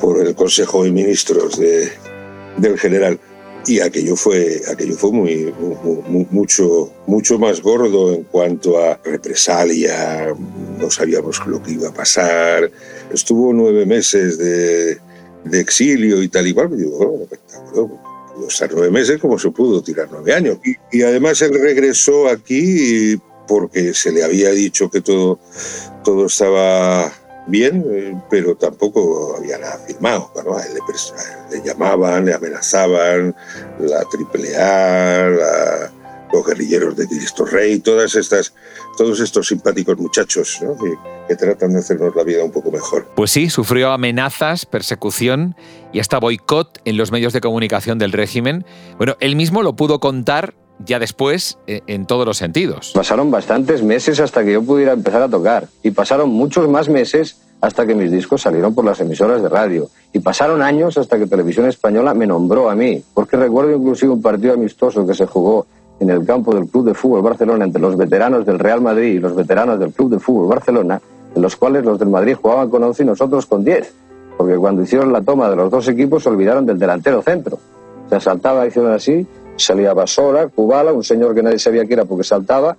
por 0.00 0.26
el 0.26 0.34
Consejo 0.34 0.84
de 0.84 0.92
Ministros 0.92 1.58
de, 1.58 1.90
del 2.56 2.78
general 2.78 3.18
y 3.66 3.80
aquello 3.80 4.16
fue 4.16 4.62
aquello 4.70 4.94
fue 4.96 5.12
muy, 5.12 5.54
mucho 6.30 6.92
mucho 7.06 7.38
más 7.38 7.60
gordo 7.60 8.12
en 8.12 8.24
cuanto 8.24 8.78
a 8.78 9.00
represalia 9.04 10.34
no 10.78 10.90
sabíamos 10.90 11.46
lo 11.46 11.62
que 11.62 11.72
iba 11.72 11.88
a 11.88 11.94
pasar. 11.94 12.70
Estuvo 13.12 13.52
nueve 13.52 13.86
meses 13.86 14.38
de, 14.38 14.98
de 15.44 15.60
exilio 15.60 16.22
y 16.22 16.28
tal 16.28 16.46
y 16.46 16.54
cual 16.54 16.76
digo 16.76 16.98
oh, 16.98 17.22
espectáculo 17.22 18.00
estar 18.48 18.70
nueve 18.72 18.90
meses 18.90 19.20
como 19.20 19.38
se 19.38 19.50
pudo 19.50 19.82
tirar 19.82 20.08
nueve 20.10 20.34
años. 20.34 20.58
Y, 20.64 20.98
y 20.98 21.02
además 21.02 21.40
él 21.42 21.54
regresó 21.54 22.28
aquí 22.28 23.16
porque 23.46 23.94
se 23.94 24.10
le 24.10 24.24
había 24.24 24.50
dicho 24.50 24.90
que 24.90 25.00
todo 25.00 25.38
todo 26.02 26.26
estaba 26.26 27.12
bien, 27.46 27.84
eh, 27.90 28.20
pero 28.30 28.54
tampoco 28.56 29.36
había 29.36 29.58
nada 29.58 29.78
firmado. 29.78 30.30
A 30.36 30.62
él 30.64 30.78
le, 31.50 31.62
llamaban, 31.62 32.26
le 32.26 32.34
amenazaban, 32.34 33.34
la 33.78 33.98
AAA, 33.98 35.90
los 36.32 36.46
guerrilleros 36.46 36.96
de 36.96 37.06
Cristo 37.06 37.44
Rey, 37.44 37.78
todas 37.80 38.14
estas, 38.14 38.54
todos 38.96 39.20
estos 39.20 39.48
simpáticos 39.48 39.98
muchachos 39.98 40.60
que, 40.60 40.94
que, 41.28 41.36
tratan 41.36 41.74
de 41.74 41.80
hacernos 41.80 42.16
la 42.16 42.24
vida 42.24 42.42
un 42.42 42.52
poco 42.52 42.70
mejor. 42.70 43.06
Pues 43.14 43.30
sí, 43.30 43.50
sufrió 43.50 43.90
amenazas, 43.90 44.64
persecución 44.64 45.54
y 45.92 46.00
hasta 46.00 46.18
boicot 46.18 46.80
en 46.84 46.96
los 46.96 47.12
medios 47.12 47.32
de 47.32 47.40
comunicación 47.40 47.98
del 47.98 48.12
régimen. 48.12 48.64
Bueno, 48.96 49.16
él 49.20 49.36
mismo 49.36 49.62
lo 49.62 49.76
pudo 49.76 50.00
contar 50.00 50.54
ya 50.84 50.98
después 50.98 51.58
eh, 51.66 51.80
en 51.86 52.06
todos 52.06 52.26
los 52.26 52.36
sentidos. 52.36 52.92
Pasaron 52.94 53.30
bastantes 53.30 53.82
meses 53.82 54.20
hasta 54.20 54.44
que 54.44 54.52
yo 54.52 54.62
pudiera 54.62 54.92
empezar 54.92 55.22
a 55.22 55.28
tocar 55.28 55.68
y 55.82 55.90
pasaron 55.90 56.30
muchos 56.30 56.68
más 56.68 56.88
meses 56.88 57.36
hasta 57.60 57.86
que 57.86 57.94
mis 57.94 58.10
discos 58.10 58.42
salieron 58.42 58.74
por 58.74 58.84
las 58.84 59.00
emisoras 59.00 59.40
de 59.40 59.48
radio 59.48 59.88
y 60.12 60.18
pasaron 60.18 60.62
años 60.62 60.98
hasta 60.98 61.16
que 61.16 61.26
Televisión 61.26 61.66
Española 61.66 62.12
me 62.12 62.26
nombró 62.26 62.68
a 62.68 62.74
mí, 62.74 63.02
porque 63.14 63.36
recuerdo 63.36 63.72
inclusive 63.72 64.12
un 64.12 64.20
partido 64.20 64.54
amistoso 64.54 65.06
que 65.06 65.14
se 65.14 65.26
jugó 65.26 65.66
en 66.00 66.10
el 66.10 66.24
campo 66.26 66.52
del 66.52 66.66
Club 66.66 66.86
de 66.86 66.94
Fútbol 66.94 67.22
Barcelona 67.22 67.64
entre 67.64 67.80
los 67.80 67.96
veteranos 67.96 68.44
del 68.44 68.58
Real 68.58 68.80
Madrid 68.80 69.14
y 69.14 69.18
los 69.20 69.36
veteranos 69.36 69.78
del 69.78 69.92
Club 69.92 70.10
de 70.10 70.18
Fútbol 70.18 70.48
Barcelona, 70.48 71.00
en 71.34 71.40
los 71.40 71.54
cuales 71.54 71.84
los 71.84 71.98
del 72.00 72.08
Madrid 72.08 72.34
jugaban 72.34 72.68
con 72.68 72.82
11 72.82 73.04
y 73.04 73.06
nosotros 73.06 73.46
con 73.46 73.62
10, 73.62 73.94
porque 74.36 74.56
cuando 74.56 74.82
hicieron 74.82 75.12
la 75.12 75.22
toma 75.22 75.48
de 75.48 75.54
los 75.54 75.70
dos 75.70 75.86
equipos 75.86 76.24
se 76.24 76.30
olvidaron 76.30 76.66
del 76.66 76.80
delantero 76.80 77.22
centro. 77.22 77.58
Se 78.10 78.18
saltaba, 78.18 78.66
hicieron 78.66 78.92
así 78.92 79.24
salía 79.56 79.92
Basora, 79.94 80.48
Cubala, 80.48 80.92
un 80.92 81.04
señor 81.04 81.34
que 81.34 81.42
nadie 81.42 81.58
sabía 81.58 81.84
que 81.86 81.94
era 81.94 82.04
porque 82.04 82.24
saltaba, 82.24 82.76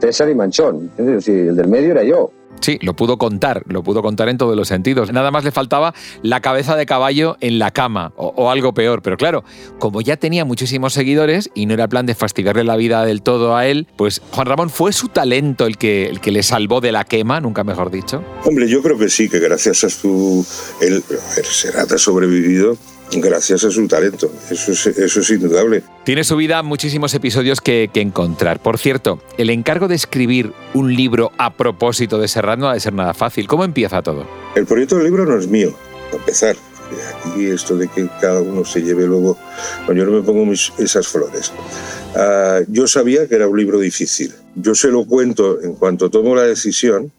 César 0.00 0.28
y 0.28 0.34
Manchón. 0.34 0.90
el 0.98 1.56
del 1.56 1.68
medio 1.68 1.92
era 1.92 2.04
yo. 2.04 2.30
Sí, 2.60 2.78
lo 2.80 2.94
pudo 2.94 3.18
contar, 3.18 3.62
lo 3.66 3.82
pudo 3.82 4.00
contar 4.00 4.28
en 4.28 4.38
todos 4.38 4.56
los 4.56 4.68
sentidos. 4.68 5.12
Nada 5.12 5.30
más 5.30 5.44
le 5.44 5.50
faltaba 5.50 5.94
la 6.22 6.40
cabeza 6.40 6.76
de 6.76 6.86
caballo 6.86 7.36
en 7.40 7.58
la 7.58 7.70
cama 7.72 8.12
o, 8.16 8.32
o, 8.36 8.50
algo 8.50 8.72
peor. 8.72 9.02
Pero 9.02 9.16
claro, 9.16 9.44
como 9.78 10.00
ya 10.00 10.16
tenía 10.16 10.44
muchísimos 10.44 10.94
seguidores 10.94 11.50
y 11.54 11.66
no 11.66 11.74
era 11.74 11.88
plan 11.88 12.06
de 12.06 12.14
fastidiarle 12.14 12.64
la 12.64 12.76
vida 12.76 13.04
del 13.04 13.22
todo 13.22 13.56
a 13.56 13.66
él, 13.66 13.86
pues 13.96 14.22
Juan 14.30 14.46
Ramón 14.46 14.70
fue 14.70 14.92
su 14.92 15.08
talento 15.08 15.66
el 15.66 15.76
que, 15.76 16.06
el 16.06 16.20
que 16.20 16.30
le 16.30 16.42
salvó 16.42 16.80
de 16.80 16.92
la 16.92 17.04
quema, 17.04 17.40
nunca 17.40 17.64
mejor 17.64 17.90
dicho. 17.90 18.22
Hombre, 18.44 18.68
yo 18.68 18.82
creo 18.82 18.96
que 18.96 19.08
sí, 19.10 19.28
que 19.28 19.40
gracias 19.40 19.84
a 19.84 19.90
su... 19.90 20.46
El, 20.80 21.02
el 21.36 21.44
Serrat 21.44 21.92
ha 21.92 21.98
sobrevivido 21.98 22.78
gracias 23.12 23.64
a 23.64 23.70
su 23.70 23.86
talento. 23.88 24.30
Eso 24.50 24.72
es, 24.72 24.86
eso 24.86 25.20
es 25.20 25.30
indudable. 25.30 25.82
Tiene 26.04 26.24
su 26.24 26.36
vida 26.36 26.62
muchísimos 26.62 27.14
episodios 27.14 27.60
que, 27.60 27.90
que, 27.92 28.00
encontrar. 28.00 28.60
Por 28.60 28.78
cierto, 28.78 29.20
el 29.38 29.50
encargo 29.50 29.88
de 29.88 29.94
escribir 29.94 30.52
un 30.74 30.94
libro 30.94 31.32
a 31.38 31.54
propósito 31.54 32.18
de 32.18 32.28
Serrat 32.28 32.58
no 32.58 32.68
ha 32.68 32.74
de 32.74 32.80
ser 32.80 32.92
nada 32.92 33.14
fácil. 33.14 33.46
¿Cómo 33.46 33.64
empieza 33.64 34.02
todo? 34.02 34.26
El 34.54 34.66
proyecto 34.66 34.96
del 34.96 35.04
libro 35.04 35.24
no 35.24 35.38
es 35.38 35.46
mío, 35.48 35.74
a 36.12 36.16
empezar. 36.16 36.56
Aquí 37.24 37.46
esto 37.46 37.76
de 37.76 37.88
que 37.88 38.08
cada 38.20 38.40
uno 38.40 38.64
se 38.64 38.82
lleve 38.82 39.06
luego... 39.06 39.36
No, 39.86 39.94
yo 39.94 40.04
no 40.04 40.12
me 40.12 40.22
pongo 40.22 40.44
mis, 40.44 40.72
esas 40.78 41.08
flores. 41.08 41.52
Uh, 42.14 42.64
yo 42.68 42.86
sabía 42.86 43.26
que 43.26 43.34
era 43.34 43.48
un 43.48 43.58
libro 43.58 43.80
difícil. 43.80 44.32
Yo 44.54 44.74
se 44.74 44.88
lo 44.88 45.04
cuento 45.04 45.60
en 45.62 45.74
cuanto 45.74 46.10
tomo 46.10 46.34
la 46.34 46.42
decisión, 46.42 47.10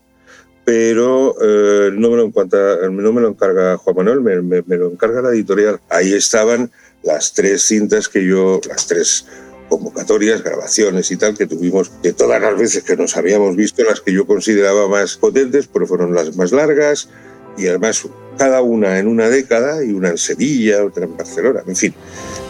pero 0.66 1.36
eh, 1.42 1.92
no, 1.94 2.10
me 2.10 2.18
lo 2.18 2.26
encuentra, 2.26 2.90
no 2.90 3.14
me 3.14 3.22
lo 3.22 3.30
encarga 3.30 3.78
Juan 3.78 3.96
Manuel, 3.96 4.22
me, 4.22 4.42
me, 4.42 4.64
me, 4.66 4.78
lo 4.78 4.92
encarga 4.92 5.22
la 5.22 5.30
editorial. 5.30 5.80
Ahí 5.90 6.12
estaban 6.12 6.72
las 7.04 7.34
tres 7.34 7.64
cintas 7.64 8.10
que 8.10 8.26
yo, 8.26 8.60
las 8.68 8.88
tres 8.88 9.28
convocatorias, 9.70 10.44
grabaciones 10.44 11.12
y 11.12 11.18
tal 11.18 11.38
que 11.38 11.46
tuvimos, 11.46 11.92
de 12.02 12.14
todas 12.14 12.42
las 12.42 12.58
veces 12.58 12.84
que 12.84 12.98
nos 12.98 13.16
habíamos 13.16 13.56
visto, 13.56 13.84
las 13.84 14.02
que 14.02 14.12
yo 14.12 14.26
consideraba 14.26 14.88
más 14.88 15.18
potentes, 15.18 15.68
pero 15.68 15.86
fueron 15.86 16.16
las 16.16 16.36
más 16.36 16.52
largas 16.52 17.10
y 17.58 17.68
además 17.68 18.08
cada 18.38 18.62
una 18.62 19.00
en 19.00 19.08
una 19.08 19.30
década 19.30 19.84
y 19.84 19.92
una 19.92 20.10
en 20.10 20.18
Sevilla, 20.18 20.84
otra 20.84 21.06
en 21.06 21.16
Barcelona, 21.16 21.64
en 21.66 21.76
fin. 21.76 21.94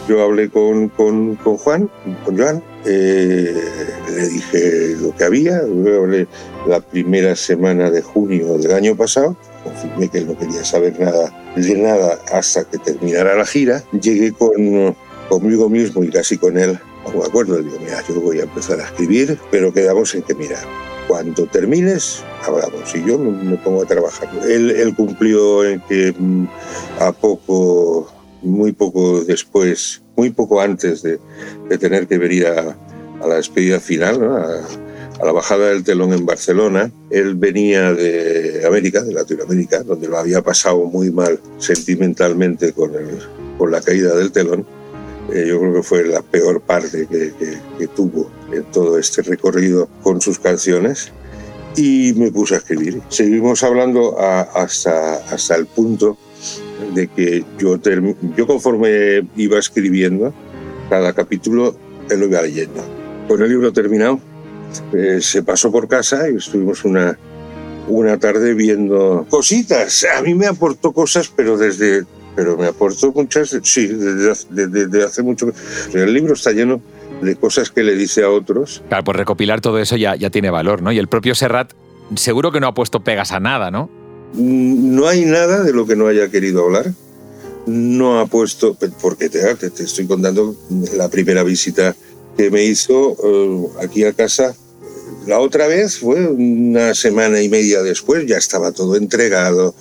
Yo 0.08 0.22
hablé 0.22 0.48
con, 0.48 0.88
con, 0.88 1.36
con 1.36 1.56
Juan, 1.56 1.90
con 2.24 2.38
Joan, 2.38 2.62
eh, 2.84 3.54
le 4.14 4.28
dije 4.28 4.96
lo 5.00 5.14
que 5.14 5.24
había, 5.24 5.62
yo 5.66 6.02
hablé 6.02 6.26
la 6.66 6.80
primera 6.80 7.36
semana 7.36 7.90
de 7.90 8.02
junio 8.02 8.58
del 8.58 8.72
año 8.72 8.96
pasado, 8.96 9.36
confirmé 9.64 10.08
que 10.08 10.18
él 10.18 10.26
no 10.26 10.38
quería 10.38 10.64
saber 10.64 10.98
nada 10.98 11.32
de 11.56 11.74
nada 11.76 12.18
hasta 12.32 12.64
que 12.64 12.78
terminara 12.78 13.34
la 13.34 13.46
gira, 13.46 13.82
llegué 13.92 14.32
con, 14.32 14.94
conmigo 15.28 15.68
mismo 15.68 16.04
y 16.04 16.08
casi 16.08 16.36
con 16.36 16.58
él 16.58 16.78
a 17.04 17.08
un 17.08 17.24
acuerdo, 17.24 17.58
le 17.58 17.64
digo, 17.64 17.78
mira, 17.80 18.02
yo 18.08 18.20
voy 18.20 18.40
a 18.40 18.42
empezar 18.42 18.80
a 18.80 18.84
escribir, 18.84 19.38
pero 19.50 19.72
quedamos 19.72 20.14
en 20.14 20.22
que, 20.22 20.34
mira, 20.34 20.58
cuando 21.06 21.46
termines, 21.46 22.24
hablamos. 22.44 22.94
Y 22.94 23.04
yo 23.04 23.18
me 23.18 23.56
pongo 23.58 23.82
a 23.82 23.86
trabajar. 23.86 24.28
Él, 24.48 24.70
él 24.70 24.94
cumplió 24.94 25.64
en 25.64 25.80
que 25.82 26.12
mm, 26.18 26.46
a 26.98 27.12
poco, 27.12 28.12
muy 28.42 28.72
poco 28.72 29.22
después, 29.22 30.02
muy 30.16 30.30
poco 30.30 30.60
antes 30.60 31.02
de, 31.02 31.20
de 31.68 31.78
tener 31.78 32.08
que 32.08 32.18
venir 32.18 32.48
a, 32.48 32.76
a 33.22 33.26
la 33.26 33.36
despedida 33.36 33.78
final, 33.78 34.20
¿no? 34.20 34.36
a, 34.36 34.62
a, 35.20 35.24
la 35.24 35.32
bajada 35.32 35.68
del 35.68 35.84
telón 35.84 36.12
en 36.12 36.26
Barcelona, 36.26 36.92
él 37.10 37.34
venía 37.34 37.92
de 37.92 38.64
América, 38.66 39.02
de 39.02 39.12
Latinoamérica, 39.12 39.82
donde 39.82 40.08
lo 40.08 40.18
había 40.18 40.42
pasado 40.42 40.84
muy 40.84 41.10
mal 41.10 41.40
sentimentalmente 41.58 42.72
con, 42.72 42.94
el, 42.94 43.18
con 43.58 43.70
la 43.70 43.80
caída 43.80 44.14
del 44.14 44.32
telón. 44.32 44.66
Eh, 45.32 45.46
yo 45.48 45.58
creo 45.58 45.74
que 45.74 45.82
fue 45.82 46.04
la 46.04 46.22
peor 46.22 46.60
parte 46.60 47.06
que, 47.10 47.32
que, 47.38 47.58
que 47.78 47.86
tuvo 47.88 48.30
en 48.52 48.64
todo 48.64 48.98
este 48.98 49.22
recorrido 49.22 49.88
con 50.02 50.20
sus 50.20 50.38
canciones 50.38 51.12
y 51.76 52.14
me 52.16 52.30
puse 52.32 52.54
a 52.54 52.58
escribir. 52.58 53.02
Seguimos 53.08 53.62
hablando 53.62 54.18
a, 54.18 54.40
hasta, 54.40 55.16
hasta 55.16 55.56
el 55.56 55.66
punto 55.66 56.16
de 56.94 57.08
que 57.08 57.44
yo, 57.58 57.78
yo 58.36 58.46
conforme 58.46 59.26
iba 59.36 59.58
escribiendo 59.58 60.32
cada 60.88 61.12
capítulo, 61.12 61.76
él 62.10 62.20
lo 62.20 62.26
iba 62.26 62.42
leyendo. 62.42 62.82
Con 63.28 63.42
el 63.42 63.48
libro 63.48 63.72
terminado, 63.72 64.20
eh, 64.92 65.18
se 65.20 65.42
pasó 65.42 65.70
por 65.70 65.88
casa 65.88 66.28
y 66.30 66.36
estuvimos 66.36 66.84
una, 66.84 67.18
una 67.88 68.18
tarde 68.18 68.54
viendo 68.54 69.26
cositas. 69.28 70.06
A 70.16 70.22
mí 70.22 70.34
me 70.34 70.46
aportó 70.46 70.92
cosas, 70.92 71.32
pero 71.34 71.56
desde... 71.56 72.04
Pero 72.34 72.58
me 72.58 72.66
aportó 72.66 73.12
muchas, 73.12 73.58
sí, 73.62 73.86
desde, 73.86 74.34
desde, 74.50 74.68
desde 74.68 75.04
hace 75.04 75.22
mucho. 75.22 75.50
El 75.94 76.12
libro 76.12 76.34
está 76.34 76.52
lleno 76.52 76.82
de 77.22 77.34
cosas 77.34 77.70
que 77.70 77.82
le 77.82 77.94
dice 77.94 78.24
a 78.24 78.28
otros. 78.28 78.82
Claro, 78.88 79.04
pues 79.04 79.16
recopilar 79.16 79.62
todo 79.62 79.78
eso 79.78 79.96
ya, 79.96 80.16
ya 80.16 80.28
tiene 80.28 80.50
valor, 80.50 80.82
¿no? 80.82 80.92
Y 80.92 80.98
el 80.98 81.08
propio 81.08 81.34
Serrat 81.34 81.72
seguro 82.14 82.52
que 82.52 82.60
no 82.60 82.66
ha 82.66 82.74
puesto 82.74 83.00
pegas 83.00 83.32
a 83.32 83.40
nada, 83.40 83.70
¿no? 83.70 83.88
No 84.34 85.08
hay 85.08 85.24
nada 85.24 85.62
de 85.62 85.72
lo 85.72 85.86
que 85.86 85.96
no 85.96 86.08
haya 86.08 86.28
querido 86.28 86.64
hablar. 86.64 86.92
No 87.66 88.20
ha 88.20 88.26
puesto, 88.26 88.76
porque 89.00 89.28
te, 89.28 89.54
te 89.54 89.82
estoy 89.82 90.06
contando 90.06 90.54
la 90.94 91.08
primera 91.08 91.42
visita 91.42 91.96
que 92.36 92.50
me 92.50 92.64
hizo 92.64 93.12
uh, 93.12 93.72
aquí 93.82 94.04
a 94.04 94.12
casa. 94.12 94.54
La 95.26 95.40
otra 95.40 95.66
vez 95.66 95.98
fue 95.98 96.26
una 96.28 96.94
semana 96.94 97.42
y 97.42 97.48
media 97.48 97.82
después, 97.82 98.26
ya 98.26 98.36
estaba 98.36 98.72
todo 98.72 98.96
entregado, 98.96 99.74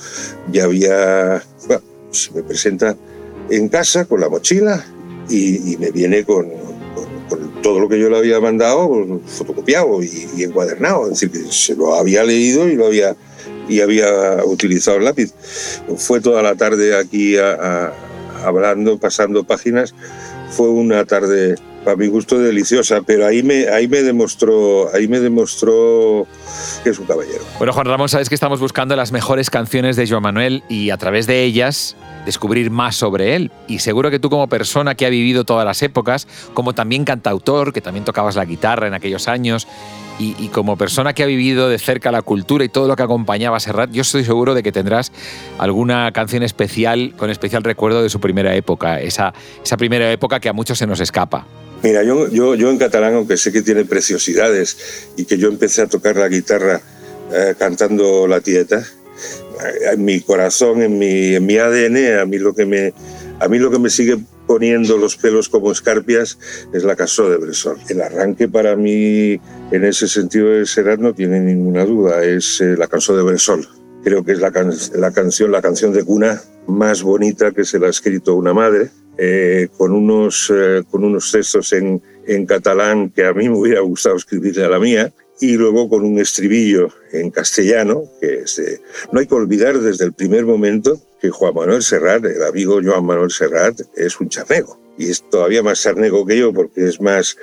ya 0.51 0.63
había... 0.63 1.43
Bueno, 1.67 1.83
se 2.11 2.31
me 2.31 2.41
presenta 2.41 2.95
en 3.49 3.69
casa 3.69 4.05
con 4.05 4.21
la 4.21 4.29
mochila 4.29 4.83
y, 5.29 5.77
me 5.77 5.91
viene 5.91 6.23
con, 6.23 6.49
todo 7.61 7.79
lo 7.79 7.89
que 7.89 7.99
yo 7.99 8.09
le 8.09 8.17
había 8.17 8.39
mandado 8.39 9.21
fotocopiado 9.27 10.01
y, 10.01 10.27
y, 10.35 10.43
encuadernado, 10.43 11.03
es 11.05 11.19
decir, 11.19 11.31
que 11.31 11.51
se 11.51 11.75
lo 11.75 11.93
había 11.93 12.23
leído 12.23 12.67
y 12.67 12.75
lo 12.75 12.87
había 12.87 13.15
y 13.67 13.81
había 13.81 14.43
utilizado 14.45 14.97
el 14.97 15.05
lápiz. 15.05 15.33
Fue 15.97 16.21
toda 16.21 16.41
la 16.41 16.55
tarde 16.55 16.97
aquí 16.97 17.35
hablando, 18.43 18.99
pasando 18.99 19.43
páginas. 19.43 19.93
Fue 20.51 20.69
una 20.69 21.05
tarde 21.05 21.55
para 21.85 21.95
mi 21.95 22.07
gusto 22.07 22.39
deliciosa, 22.39 23.01
pero 23.05 23.25
ahí 23.25 23.43
me, 23.43 23.69
ahí 23.69 23.87
me 23.87 24.01
demostró, 24.01 24.93
ahí 24.93 25.07
me 25.07 25.19
demostró 25.19 26.27
que 26.83 26.89
es 26.89 26.99
un 26.99 27.05
caballero. 27.05 27.43
Bueno, 27.59 27.71
Juan 27.71 27.85
Ramón, 27.85 28.09
sabes 28.09 28.27
que 28.27 28.35
estamos 28.35 28.59
buscando 28.59 28.95
las 28.95 29.11
mejores 29.11 29.49
canciones 29.49 29.95
de 29.95 30.07
Joan 30.07 30.23
Manuel 30.23 30.63
y 30.67 30.89
a 30.89 30.97
través 30.97 31.27
de 31.27 31.43
ellas 31.43 31.95
descubrir 32.25 32.71
más 32.71 32.95
sobre 32.95 33.35
él. 33.35 33.51
Y 33.67 33.79
seguro 33.79 34.09
que 34.09 34.19
tú 34.19 34.29
como 34.29 34.47
persona 34.47 34.95
que 34.95 35.05
ha 35.05 35.09
vivido 35.09 35.45
todas 35.45 35.65
las 35.65 35.81
épocas, 35.83 36.27
como 36.53 36.73
también 36.73 37.05
cantautor, 37.05 37.71
que 37.71 37.81
también 37.81 38.03
tocabas 38.03 38.35
la 38.35 38.45
guitarra 38.45 38.87
en 38.87 38.95
aquellos 38.95 39.27
años, 39.27 39.67
y, 40.19 40.35
y, 40.39 40.47
como 40.49 40.77
persona 40.77 41.13
que 41.13 41.23
ha 41.23 41.25
vivido 41.25 41.69
de 41.69 41.77
cerca 41.77 42.11
la 42.11 42.21
cultura 42.21 42.63
y 42.63 42.69
todo 42.69 42.87
lo 42.87 42.95
que 42.95 43.03
acompañaba 43.03 43.57
a 43.57 43.59
Serrat, 43.59 43.91
yo 43.91 44.01
estoy 44.01 44.23
seguro 44.23 44.53
de 44.53 44.63
que 44.63 44.71
tendrás 44.71 45.11
alguna 45.57 46.11
canción 46.13 46.43
especial, 46.43 47.13
con 47.17 47.29
especial 47.29 47.63
recuerdo 47.63 48.01
de 48.01 48.09
su 48.09 48.19
primera 48.19 48.55
época, 48.55 49.01
esa, 49.01 49.33
esa 49.63 49.77
primera 49.77 50.11
época 50.11 50.39
que 50.39 50.49
a 50.49 50.53
muchos 50.53 50.77
se 50.77 50.87
nos 50.87 50.99
escapa. 50.99 51.45
Mira, 51.83 52.03
yo, 52.03 52.29
yo, 52.29 52.55
yo 52.55 52.71
en 52.71 52.77
catalán, 52.77 53.13
aunque 53.15 53.37
sé 53.37 53.51
que 53.51 53.61
tiene 53.61 53.85
preciosidades 53.85 55.09
y 55.17 55.25
que 55.25 55.37
yo 55.37 55.49
empecé 55.49 55.81
a 55.81 55.87
tocar 55.87 56.15
la 56.15 56.29
guitarra 56.29 56.81
eh, 57.31 57.55
cantando 57.57 58.27
La 58.27 58.39
Tieta, 58.41 58.79
eh, 58.79 59.93
en 59.93 60.05
mi 60.05 60.21
corazón, 60.21 60.81
en 60.81 60.97
mi, 60.97 61.35
en 61.35 61.45
mi 61.45 61.57
ADN, 61.57 62.19
a 62.19 62.25
mí 62.25 62.37
lo 62.37 62.53
que 62.53 62.65
me, 62.65 62.93
a 63.39 63.47
mí 63.47 63.59
lo 63.59 63.69
que 63.69 63.79
me 63.79 63.89
sigue 63.89 64.17
poniendo 64.45 64.97
los 64.97 65.17
pelos 65.17 65.49
como 65.49 65.71
escarpias 65.71 66.37
es 66.73 66.83
la 66.83 66.95
canción 66.95 67.29
de 67.29 67.37
Bressol. 67.37 67.77
El 67.89 68.01
arranque 68.01 68.47
para 68.47 68.75
mí 68.75 69.39
en 69.71 69.83
ese 69.83 70.07
sentido 70.07 70.49
de 70.49 70.65
Serrat 70.65 70.99
no 70.99 71.13
tiene 71.13 71.39
ninguna 71.39 71.85
duda, 71.85 72.23
es 72.23 72.61
eh, 72.61 72.75
la 72.77 72.87
canción 72.87 73.17
de 73.17 73.23
Bressol. 73.23 73.67
Creo 74.03 74.23
que 74.23 74.33
es 74.33 74.39
la, 74.39 74.51
can 74.51 74.71
la, 74.95 75.11
canción, 75.11 75.51
la 75.51 75.61
canción 75.61 75.91
de 75.91 76.03
cuna 76.03 76.41
más 76.67 77.01
bonita 77.01 77.51
que 77.51 77.65
se 77.65 77.79
le 77.79 77.87
ha 77.87 77.89
escrito 77.89 78.35
una 78.35 78.53
madre, 78.53 78.89
eh, 79.17 79.69
con, 79.77 79.93
unos, 79.93 80.51
eh, 80.53 80.83
con 80.89 81.03
unos 81.03 81.31
textos 81.31 81.71
en, 81.73 82.01
en 82.27 82.45
catalán 82.45 83.09
que 83.09 83.25
a 83.25 83.33
mí 83.33 83.49
me 83.49 83.57
hubiera 83.57 83.81
gustado 83.81 84.15
escribirle 84.15 84.65
a 84.65 84.69
la 84.69 84.79
mía, 84.79 85.13
y 85.39 85.53
luego 85.53 85.89
con 85.89 86.03
un 86.03 86.19
estribillo 86.19 86.89
en 87.11 87.31
castellano, 87.31 88.03
que 88.19 88.41
es 88.41 88.55
de, 88.55 88.81
no 89.11 89.19
hay 89.19 89.27
que 89.27 89.35
olvidar 89.35 89.79
desde 89.79 90.05
el 90.05 90.13
primer 90.13 90.45
momento 90.45 90.99
que 91.19 91.29
Juan 91.29 91.53
Manuel 91.53 91.83
Serrat, 91.83 92.23
el 92.25 92.43
amigo 92.43 92.79
Joan 92.83 93.05
Manuel 93.05 93.31
Serrat, 93.31 93.79
es 93.95 94.19
un 94.19 94.29
charnego. 94.29 94.79
Y 94.97 95.09
es 95.09 95.29
todavía 95.29 95.61
más 95.61 95.81
charnego 95.81 96.25
que 96.25 96.37
yo 96.37 96.53
porque 96.53 96.85
es 96.85 97.01
más 97.01 97.37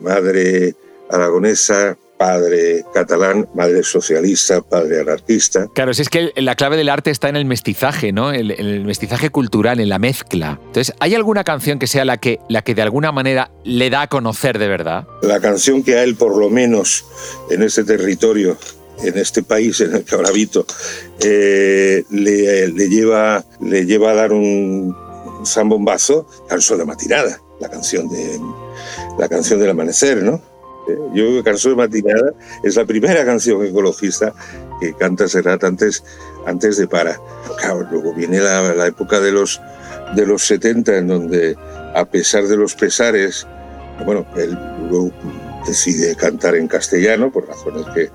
madre 0.00 0.74
aragonesa, 1.08 1.96
padre 2.16 2.84
catalán, 2.92 3.48
madre 3.54 3.82
socialista, 3.82 4.60
padre 4.62 5.00
anarquista. 5.00 5.66
Claro, 5.74 5.94
si 5.94 6.02
es 6.02 6.08
que 6.08 6.32
la 6.36 6.54
clave 6.54 6.76
del 6.76 6.88
arte 6.88 7.10
está 7.10 7.28
en 7.28 7.36
el 7.36 7.44
mestizaje, 7.44 8.12
¿no? 8.12 8.32
El, 8.32 8.50
el, 8.50 8.84
mestizaje 8.84 9.30
cultural, 9.30 9.80
en 9.80 9.88
la 9.88 9.98
mezcla. 9.98 10.58
Entonces, 10.66 10.94
¿hay 11.00 11.14
alguna 11.14 11.44
canción 11.44 11.78
que 11.78 11.86
sea 11.86 12.04
la 12.04 12.18
que, 12.18 12.40
la 12.48 12.62
que 12.62 12.74
de 12.74 12.82
alguna 12.82 13.12
manera 13.12 13.50
le 13.64 13.90
da 13.90 14.02
a 14.02 14.06
conocer 14.08 14.58
de 14.58 14.68
verdad? 14.68 15.06
La 15.22 15.40
canción 15.40 15.82
que 15.82 15.96
a 15.96 16.02
él, 16.02 16.16
por 16.16 16.36
lo 16.36 16.50
menos, 16.50 17.04
en 17.50 17.62
ese 17.62 17.84
territorio 17.84 18.56
en 19.02 19.18
este 19.18 19.42
país 19.42 19.80
en 19.80 19.94
el 19.94 20.04
que 20.04 20.14
ahora 20.14 20.30
habito, 20.30 20.66
eh, 21.20 22.04
le, 22.10 22.68
le, 22.68 22.88
lleva, 22.88 23.44
le 23.60 23.84
lleva 23.84 24.12
a 24.12 24.14
dar 24.14 24.32
un 24.32 24.96
zambombazo, 25.44 26.26
canción 26.48 26.78
de 26.78 26.84
matinada, 26.84 27.40
la 27.60 27.68
canción, 27.68 28.08
de, 28.08 28.40
la 29.18 29.28
canción 29.28 29.60
del 29.60 29.70
amanecer, 29.70 30.22
¿no? 30.22 30.40
¿Eh? 30.88 30.98
Yo 31.14 31.42
creo 31.42 31.44
que 31.44 31.68
de 31.68 31.74
Matinada 31.74 32.32
es 32.62 32.76
la 32.76 32.84
primera 32.84 33.24
canción 33.24 33.64
ecologista 33.64 34.32
que 34.80 34.94
canta 34.94 35.28
Serrat 35.28 35.64
antes, 35.64 36.04
antes 36.46 36.76
de 36.76 36.86
Para. 36.86 37.18
Claro, 37.58 37.86
luego 37.90 38.14
viene 38.14 38.40
la, 38.40 38.74
la 38.74 38.86
época 38.86 39.20
de 39.20 39.32
los, 39.32 39.60
de 40.14 40.26
los 40.26 40.46
70 40.46 40.98
en 40.98 41.08
donde, 41.08 41.56
a 41.94 42.04
pesar 42.04 42.44
de 42.44 42.56
los 42.56 42.74
pesares, 42.74 43.46
bueno, 44.04 44.26
él 44.36 44.58
luego 44.90 45.10
decide 45.66 46.14
cantar 46.16 46.54
en 46.54 46.68
castellano 46.68 47.30
por 47.32 47.48
razones 47.48 47.86
que 47.94 48.10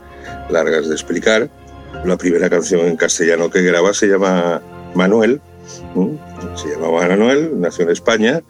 largas 0.50 0.88
de 0.88 0.94
explicar. 0.94 1.50
La 2.06 2.18
primera 2.18 2.50
canción 2.50 2.88
en 2.88 2.96
castellano 2.96 3.50
que 3.50 3.62
graba 3.62 3.94
se 3.94 4.08
llama 4.08 4.62
Manuel, 4.96 5.42
se 6.56 6.70
llamaba 6.70 7.08
Manuel, 7.08 7.60
nació 7.60 7.84
en 7.84 7.92
España, 7.92 8.42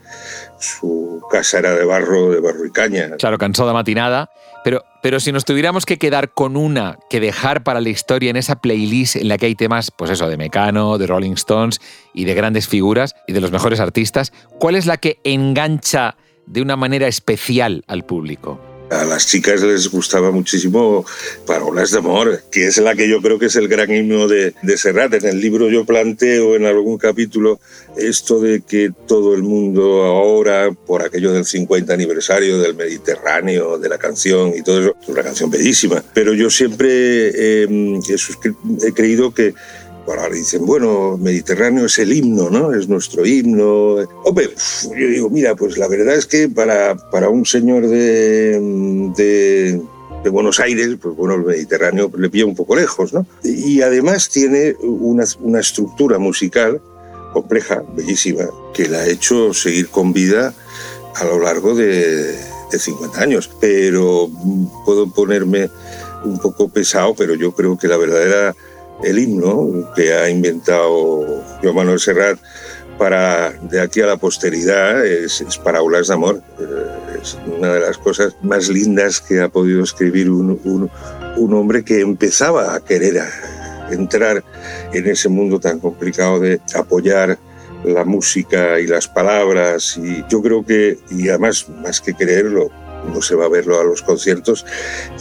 su 0.62 1.22
casa 1.32 1.60
era 1.60 1.76
de 1.76 1.84
barro, 1.86 2.32
de 2.32 2.40
barro 2.40 2.66
y 2.66 2.72
caña. 2.72 3.10
Claro, 3.18 3.38
cansó 3.38 3.68
de 3.68 3.74
matinada. 3.74 4.30
Pero, 4.64 4.84
pero 5.02 5.20
si 5.20 5.32
nos 5.32 5.44
tuviéramos 5.44 5.86
que 5.86 5.98
quedar 5.98 6.32
con 6.32 6.56
una 6.56 7.00
que 7.10 7.20
dejar 7.20 7.64
para 7.64 7.82
la 7.82 7.90
historia 7.90 8.30
en 8.30 8.38
esa 8.38 8.62
playlist 8.62 9.16
en 9.16 9.28
la 9.28 9.38
que 9.38 9.48
hay 9.48 9.56
temas, 9.56 9.92
pues 9.92 10.12
eso, 10.12 10.30
de 10.30 10.38
Mecano, 10.38 10.98
de 10.98 11.08
Rolling 11.08 11.34
Stones 11.34 11.82
y 12.14 12.26
de 12.26 12.36
grandes 12.36 12.68
figuras 12.68 13.16
y 13.28 13.34
de 13.34 13.42
los 13.42 13.52
mejores 13.52 13.80
artistas, 13.80 14.32
¿cuál 14.60 14.76
es 14.76 14.86
la 14.86 14.98
que 14.98 15.20
engancha 15.24 16.16
de 16.46 16.62
una 16.62 16.76
manera 16.76 17.08
especial 17.08 17.84
al 17.88 18.06
público? 18.06 18.71
A 18.92 19.06
las 19.06 19.26
chicas 19.26 19.62
les 19.62 19.90
gustaba 19.90 20.32
muchísimo 20.32 21.06
Parolas 21.48 21.92
de 21.92 22.00
Amor, 22.00 22.44
que 22.52 22.68
es 22.68 22.78
la 22.78 22.94
que 22.94 23.08
yo 23.08 23.22
creo 23.22 23.40
que 23.40 23.46
es 23.46 23.56
el 23.56 23.70
gran 23.70 23.90
himno 23.90 24.28
de, 24.28 24.54
de 24.62 24.78
Serrat. 24.78 25.14
En 25.14 25.26
el 25.28 25.40
libro 25.40 25.70
yo 25.70 25.86
planteo 25.86 26.58
en 26.58 26.66
algún 26.66 26.98
capítulo 26.98 27.62
esto 27.96 28.42
de 28.42 28.62
que 28.62 28.92
todo 29.08 29.34
el 29.34 29.44
mundo 29.44 30.04
ahora, 30.04 30.72
por 30.74 31.04
aquello 31.04 31.32
del 31.32 31.46
50 31.46 31.94
aniversario 31.94 32.60
del 32.60 32.76
Mediterráneo, 32.76 33.78
de 33.78 33.88
la 33.88 33.98
canción 33.98 34.52
y 34.58 34.62
todo 34.62 34.82
eso, 34.82 34.96
es 35.02 35.08
una 35.08 35.24
canción 35.24 35.50
bellísima. 35.50 36.04
Pero 36.14 36.34
yo 36.34 36.50
siempre 36.50 36.90
eh, 36.90 37.68
he, 38.10 38.88
he 38.88 38.92
creído 38.92 39.34
que 39.34 39.54
Ahora 40.08 40.30
dicen, 40.30 40.66
bueno, 40.66 41.18
Mediterráneo 41.18 41.86
es 41.86 41.98
el 42.00 42.12
himno, 42.12 42.50
¿no? 42.50 42.74
Es 42.74 42.90
nuestro 42.90 43.26
himno. 43.26 43.96
Hombre, 44.26 44.50
yo 44.98 45.08
digo, 45.08 45.30
mira, 45.30 45.56
pues 45.56 45.78
la 45.78 45.88
verdad 45.88 46.16
es 46.16 46.26
que 46.26 46.50
para, 46.50 46.98
para 47.10 47.30
un 47.30 47.46
señor 47.46 47.88
de, 47.88 48.60
de, 49.16 49.82
de 50.24 50.30
Buenos 50.30 50.60
Aires, 50.60 50.90
pues 51.02 51.16
bueno, 51.16 51.36
el 51.36 51.44
Mediterráneo 51.44 52.12
le 52.18 52.30
pilla 52.30 52.46
un 52.46 52.56
poco 52.56 52.76
lejos, 52.76 53.14
¿no? 53.14 53.26
Y 53.44 53.82
además 53.82 54.30
tiene 54.30 54.76
una, 54.82 55.24
una 55.40 55.60
estructura 55.60 56.18
musical 56.18 56.82
compleja, 57.32 57.84
bellísima, 57.96 58.50
que 58.74 58.90
la 58.90 59.00
ha 59.00 59.08
hecho 59.08 59.54
seguir 59.54 59.88
con 59.88 60.12
vida 60.12 60.54
a 61.16 61.24
lo 61.24 61.40
largo 61.40 61.74
de, 61.74 62.34
de 62.72 62.80
50 62.80 63.22
años. 63.22 63.50
Pero 63.62 64.30
puedo 64.86 65.12
ponerme 65.14 65.70
un 66.26 66.38
poco 66.38 66.70
pesado, 66.70 67.16
pero 67.16 67.34
yo 67.36 67.54
creo 67.54 67.78
que 67.78 67.88
la 67.88 67.98
verdadera 67.98 68.56
el 69.04 69.20
himno 69.20 69.92
que 69.96 70.14
ha 70.14 70.30
inventado 70.30 71.44
Joan 71.62 71.76
Manuel 71.76 72.00
Serrat 72.00 72.40
para 72.98 73.52
de 73.52 73.82
aquí 73.82 74.02
a 74.02 74.06
la 74.06 74.18
posteridad 74.18 75.06
es, 75.06 75.42
es 75.42 75.58
Parábolas 75.58 76.08
de 76.08 76.14
Amor. 76.14 76.44
Eh, 76.60 77.20
es 77.22 77.38
una 77.58 77.74
de 77.74 77.80
las 77.80 77.98
cosas 77.98 78.36
más 78.42 78.70
lindas 78.70 79.22
que 79.22 79.42
ha 79.42 79.50
podido 79.50 79.84
escribir 79.84 80.30
un, 80.30 80.60
un, 80.64 80.90
un 81.38 81.54
hombre 81.54 81.84
que 81.84 82.02
empezaba 82.02 82.76
a 82.76 82.80
querer 82.84 83.22
entrar 83.90 84.44
en 84.94 85.08
ese 85.08 85.30
mundo 85.30 85.60
tan 85.60 85.80
complicado 85.80 86.40
de 86.40 86.62
apoyar 86.76 87.38
la 87.84 88.06
música 88.06 88.80
y 88.80 88.88
las 88.88 89.08
palabras 89.08 89.98
y 89.98 90.24
yo 90.30 90.42
creo 90.42 90.66
que 90.66 91.00
y 91.10 91.30
además 91.30 91.68
más 91.84 92.00
que 92.00 92.14
creerlo 92.14 92.70
uno 93.08 93.22
se 93.22 93.36
va 93.36 93.46
a 93.46 93.50
verlo 93.50 93.80
a 93.80 93.84
los 93.84 94.02
conciertos 94.02 94.66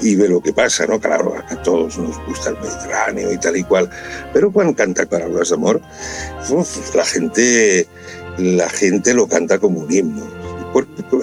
y 0.02 0.16
ve 0.16 0.28
lo 0.28 0.40
que 0.40 0.52
pasa, 0.52 0.86
¿no? 0.86 1.00
Claro, 1.00 1.34
a 1.48 1.62
todos 1.62 1.98
nos 1.98 2.16
gusta 2.26 2.50
el 2.50 2.58
Mediterráneo 2.58 3.32
y 3.32 3.38
tal 3.38 3.56
y 3.56 3.64
cual, 3.64 3.90
pero 4.32 4.52
cuando 4.52 4.74
canta 4.74 5.06
Parábolas 5.06 5.48
de 5.48 5.54
Amor, 5.54 5.80
uf, 6.50 6.94
la 6.94 7.04
gente 7.04 7.86
la 8.38 8.68
gente 8.70 9.14
lo 9.14 9.28
canta 9.28 9.58
como 9.58 9.80
un 9.80 9.92
himno. 9.92 10.26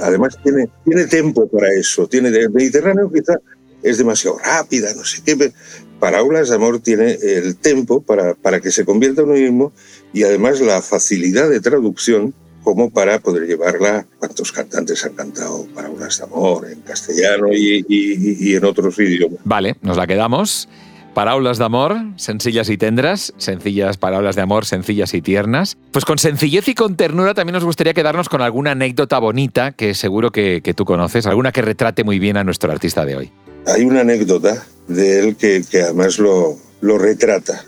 Además 0.01 0.37
tiene, 0.43 0.69
tiene 0.83 1.05
tiempo 1.05 1.47
para 1.47 1.71
eso, 1.73 2.07
tiene 2.07 2.29
el 2.29 2.49
Mediterráneo 2.51 3.11
quizá 3.11 3.39
es 3.81 3.97
demasiado 3.97 4.37
rápida, 4.39 4.93
no 4.93 5.05
sé 5.05 5.21
qué. 5.23 5.53
Parábolas 5.99 6.49
de 6.49 6.55
Amor 6.55 6.79
tiene 6.79 7.17
el 7.21 7.55
tiempo 7.55 8.01
para, 8.01 8.35
para 8.35 8.59
que 8.59 8.71
se 8.71 8.85
convierta 8.85 9.21
en 9.21 9.29
un 9.29 9.37
himno 9.37 9.73
y 10.13 10.23
además 10.23 10.59
la 10.61 10.81
facilidad 10.81 11.49
de 11.49 11.59
traducción 11.59 12.33
como 12.67 12.89
para 12.89 13.19
poder 13.19 13.47
llevarla. 13.47 14.05
¿Cuántos 14.19 14.51
cantantes 14.51 15.05
han 15.05 15.13
cantado 15.13 15.65
Parábolas 15.73 16.17
de 16.17 16.25
Amor 16.25 16.69
en 16.69 16.81
castellano 16.81 17.53
y, 17.53 17.85
y, 17.87 18.49
y 18.49 18.55
en 18.57 18.65
otros 18.65 18.99
idiomas? 18.99 19.39
Vale, 19.45 19.77
nos 19.81 19.95
la 19.95 20.05
quedamos. 20.05 20.67
Parábolas 21.13 21.59
de 21.59 21.63
amor, 21.63 21.95
sencillas 22.17 22.69
y 22.69 22.77
tendras, 22.77 23.33
sencillas 23.37 23.95
parábolas 23.95 24.35
de 24.35 24.41
amor, 24.41 24.65
sencillas 24.65 25.13
y 25.13 25.21
tiernas. 25.21 25.77
Pues 25.93 26.03
con 26.03 26.17
sencillez 26.17 26.67
y 26.67 26.75
con 26.75 26.97
ternura 26.97 27.33
también 27.33 27.53
nos 27.53 27.63
gustaría 27.63 27.93
quedarnos 27.93 28.27
con 28.27 28.41
alguna 28.41 28.71
anécdota 28.71 29.17
bonita 29.17 29.71
que 29.71 29.93
seguro 29.93 30.33
que, 30.33 30.59
que 30.61 30.73
tú 30.73 30.83
conoces, 30.83 31.25
alguna 31.25 31.53
que 31.53 31.61
retrate 31.61 32.03
muy 32.03 32.19
bien 32.19 32.35
a 32.35 32.43
nuestro 32.43 32.69
artista 32.69 33.05
de 33.05 33.15
hoy. 33.15 33.31
Hay 33.65 33.85
una 33.85 34.01
anécdota 34.01 34.67
de 34.89 35.19
él 35.19 35.37
que, 35.37 35.63
que 35.71 35.83
además 35.83 36.19
lo, 36.19 36.57
lo, 36.81 36.97
retrata. 36.97 37.63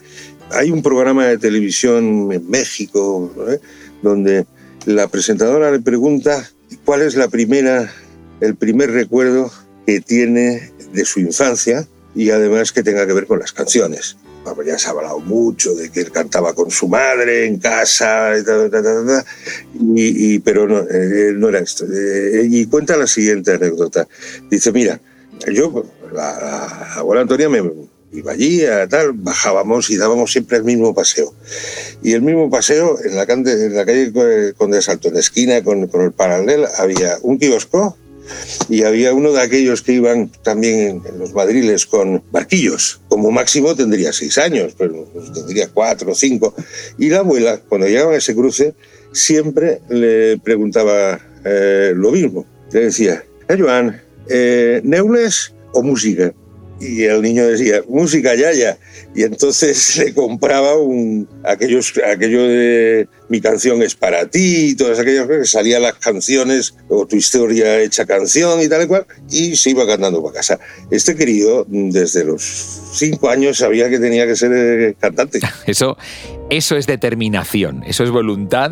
Hay 0.51 0.71
un 0.71 0.83
programa 0.83 1.25
de 1.25 1.37
televisión 1.37 2.33
en 2.33 2.49
México 2.49 3.31
¿eh? 3.47 3.59
donde 4.01 4.45
la 4.89 5.07
presentadora 5.07 5.69
le 5.69 5.79
pregunta 5.79 6.49
cuál 6.83 7.03
es 7.03 7.15
la 7.15 7.27
primera, 7.27 7.93
el 8.41 8.55
primer 8.55 8.89
recuerdo 8.89 9.51
que 9.85 10.01
tiene 10.01 10.71
de 10.91 11.05
su 11.05 11.19
infancia 11.19 11.87
y 12.15 12.31
además 12.31 12.71
que 12.71 12.81
tenga 12.81 13.05
que 13.05 13.13
ver 13.13 13.27
con 13.27 13.37
las 13.37 13.51
canciones. 13.51 14.17
Bueno, 14.43 14.63
ya 14.63 14.79
se 14.79 14.87
ha 14.87 14.91
hablado 14.91 15.19
mucho 15.19 15.75
de 15.75 15.91
que 15.91 15.99
él 15.99 16.11
cantaba 16.11 16.55
con 16.55 16.71
su 16.71 16.87
madre 16.87 17.45
en 17.45 17.59
casa, 17.59 18.35
y, 18.35 18.43
ta, 18.43 18.67
ta, 18.67 18.81
ta, 18.81 19.25
y, 19.75 20.33
y 20.33 20.39
pero 20.39 20.67
no, 20.67 20.79
eh, 20.79 21.33
no, 21.35 21.49
era 21.49 21.59
esto. 21.59 21.85
Eh, 21.85 22.47
y 22.49 22.65
cuenta 22.65 22.97
la 22.97 23.05
siguiente 23.05 23.53
anécdota. 23.53 24.07
Dice, 24.49 24.71
mira, 24.71 24.99
yo, 25.53 25.85
la, 26.11 26.39
la 26.39 26.93
abuela 26.95 27.21
Antonia 27.21 27.47
me 27.47 27.61
iba 28.11 28.31
allí, 28.31 28.65
a 28.65 28.87
tal, 28.87 29.13
bajábamos 29.13 29.89
y 29.89 29.97
dábamos 29.97 30.31
siempre 30.31 30.57
el 30.57 30.63
mismo 30.63 30.93
paseo. 30.93 31.33
Y 32.01 32.13
el 32.13 32.21
mismo 32.21 32.49
paseo 32.49 32.97
en 33.03 33.15
la, 33.15 33.23
en 33.23 33.75
la 33.75 33.85
calle 33.85 34.11
en 34.13 35.13
la 35.13 35.19
esquina 35.19 35.63
con, 35.63 35.87
con 35.87 36.01
el 36.01 36.11
paralel, 36.11 36.65
había 36.77 37.17
un 37.21 37.37
kiosco 37.37 37.97
y 38.67 38.83
había 38.83 39.13
uno 39.13 39.31
de 39.31 39.41
aquellos 39.41 39.81
que 39.81 39.93
iban 39.93 40.31
también 40.43 41.01
en, 41.05 41.19
los 41.19 41.33
madriles 41.33 41.85
con 41.85 42.23
barquillos. 42.31 43.01
Como 43.07 43.31
máximo 43.31 43.75
tendría 43.75 44.13
seis 44.13 44.37
años, 44.37 44.75
pero 44.77 45.05
pues, 45.13 45.33
tendría 45.33 45.69
cuatro 45.69 46.11
o 46.11 46.15
cinco. 46.15 46.53
Y 46.97 47.09
la 47.09 47.19
abuela, 47.19 47.61
cuando 47.67 47.87
llegaban 47.87 48.13
a 48.13 48.17
ese 48.17 48.35
cruce, 48.35 48.73
siempre 49.11 49.81
le 49.89 50.37
preguntaba 50.37 51.19
eh, 51.45 51.93
lo 51.95 52.11
mismo. 52.11 52.45
Le 52.71 52.81
decía, 52.81 53.23
eh, 53.47 53.57
Joan, 53.59 54.01
eh, 54.29 54.81
¿neules 54.83 55.53
o 55.73 55.81
música? 55.81 56.33
Y 56.79 57.03
el 57.03 57.21
niño 57.21 57.45
decía, 57.45 57.81
música, 57.87 58.35
ya, 58.35 58.53
ya. 58.53 58.77
Y 59.13 59.23
entonces 59.23 59.97
le 60.05 60.13
compraba 60.13 60.77
un, 60.77 61.27
aquellos, 61.43 61.93
aquello 62.05 62.43
de 62.43 63.07
mi 63.27 63.41
canción 63.41 63.81
es 63.81 63.95
para 63.95 64.27
ti, 64.27 64.69
y 64.69 64.75
todas 64.75 64.99
aquellas 64.99 65.25
cosas, 65.25 65.41
que 65.41 65.47
salían 65.47 65.81
las 65.81 65.95
canciones, 65.95 66.75
o 66.87 67.05
tu 67.05 67.15
historia 67.15 67.79
hecha 67.81 68.05
canción 68.05 68.61
y 68.61 68.67
tal 68.67 68.83
y 68.83 68.87
cual, 68.87 69.05
y 69.29 69.55
se 69.55 69.71
iba 69.71 69.85
cantando 69.85 70.23
para 70.23 70.35
casa. 70.35 70.59
Este 70.89 71.15
querido, 71.15 71.65
desde 71.67 72.23
los 72.23 72.41
cinco 72.93 73.29
años, 73.29 73.57
sabía 73.57 73.89
que 73.89 73.99
tenía 73.99 74.25
que 74.25 74.35
ser 74.35 74.51
eh, 74.53 74.95
cantante. 74.99 75.39
Eso, 75.67 75.97
eso 76.49 76.75
es 76.77 76.87
determinación, 76.87 77.83
eso 77.83 78.03
es 78.03 78.09
voluntad 78.09 78.71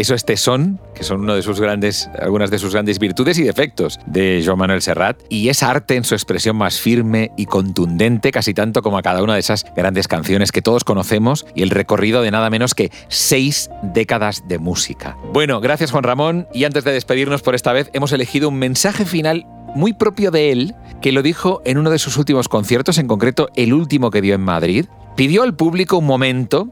eso 0.00 0.14
es 0.14 0.24
tesón, 0.24 0.80
que 0.94 1.02
son 1.02 1.22
uno 1.22 1.34
de 1.34 1.42
sus 1.42 1.60
grandes, 1.60 2.08
algunas 2.20 2.52
de 2.52 2.60
sus 2.60 2.72
grandes 2.72 3.00
virtudes 3.00 3.36
y 3.38 3.42
defectos 3.42 3.98
de 4.06 4.40
Joan 4.44 4.58
Manuel 4.58 4.80
Serrat, 4.80 5.20
y 5.28 5.48
es 5.48 5.64
arte 5.64 5.96
en 5.96 6.04
su 6.04 6.14
expresión 6.14 6.54
más 6.54 6.80
firme 6.80 7.32
y 7.36 7.46
contundente, 7.46 8.30
casi 8.30 8.54
tanto 8.54 8.80
como 8.82 8.96
a 8.96 9.02
cada 9.02 9.24
una 9.24 9.34
de 9.34 9.40
esas 9.40 9.66
grandes 9.74 10.06
canciones 10.06 10.52
que 10.52 10.62
todos 10.62 10.84
conocemos 10.84 11.46
y 11.56 11.62
el 11.62 11.70
recorrido 11.70 12.22
de 12.22 12.30
nada 12.30 12.48
menos 12.48 12.76
que 12.76 12.92
seis 13.08 13.70
décadas 13.82 14.46
de 14.46 14.60
música. 14.60 15.16
Bueno, 15.32 15.60
gracias 15.60 15.90
Juan 15.90 16.04
Ramón, 16.04 16.46
y 16.54 16.62
antes 16.62 16.84
de 16.84 16.92
despedirnos 16.92 17.42
por 17.42 17.56
esta 17.56 17.72
vez, 17.72 17.90
hemos 17.92 18.12
elegido 18.12 18.50
un 18.50 18.58
mensaje 18.58 19.04
final 19.04 19.46
muy 19.74 19.94
propio 19.94 20.30
de 20.30 20.52
él, 20.52 20.74
que 21.02 21.10
lo 21.10 21.22
dijo 21.22 21.60
en 21.64 21.76
uno 21.76 21.90
de 21.90 21.98
sus 21.98 22.16
últimos 22.16 22.48
conciertos, 22.48 22.98
en 22.98 23.08
concreto 23.08 23.48
el 23.56 23.72
último 23.72 24.10
que 24.10 24.22
dio 24.22 24.36
en 24.36 24.42
Madrid. 24.42 24.86
Pidió 25.16 25.42
al 25.42 25.56
público 25.56 25.98
un 25.98 26.06
momento 26.06 26.68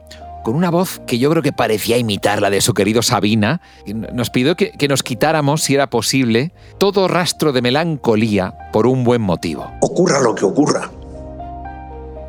con 0.47 0.55
una 0.55 0.71
voz 0.71 1.01
que 1.09 1.19
yo 1.19 1.29
creo 1.29 1.43
que 1.43 1.53
parecía 1.53 1.99
imitar 1.99 2.41
la 2.41 2.51
de 2.51 2.61
su 2.61 2.73
querido 2.73 3.03
Sabina, 3.03 3.61
nos 3.85 4.31
pidió 4.31 4.55
que, 4.55 4.71
que, 4.71 4.87
nos 4.87 5.03
quitáramos, 5.03 5.63
si 5.65 5.75
era 5.75 5.91
posible, 5.91 6.53
todo 6.79 7.09
rastro 7.09 7.51
de 7.51 7.63
melancolía 7.63 8.55
por 8.73 8.87
un 8.87 9.03
buen 9.03 9.23
motivo. 9.23 9.69
Ocurra 9.81 10.21
lo 10.21 10.37
que 10.37 10.45
ocurra, 10.45 10.89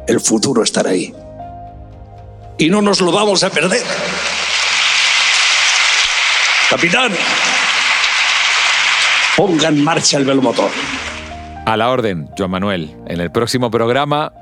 el 0.08 0.20
futuro 0.20 0.64
estará 0.64 0.90
ahí. 0.90 1.14
Y 2.58 2.72
no 2.72 2.82
nos 2.82 3.02
lo 3.02 3.12
vamos 3.12 3.44
a 3.44 3.52
perder. 3.52 3.84
Capitán, 6.72 7.12
ponga 9.36 9.68
en 9.68 9.84
marcha 9.84 10.18
el 10.18 10.26
velomotor. 10.26 10.72
A 11.68 11.78
la 11.78 11.92
orden, 11.92 12.32
Joan 12.36 12.50
Manuel. 12.50 12.98
En 13.06 13.22
el 13.22 13.32
próximo 13.32 13.70
programa, 13.70 14.34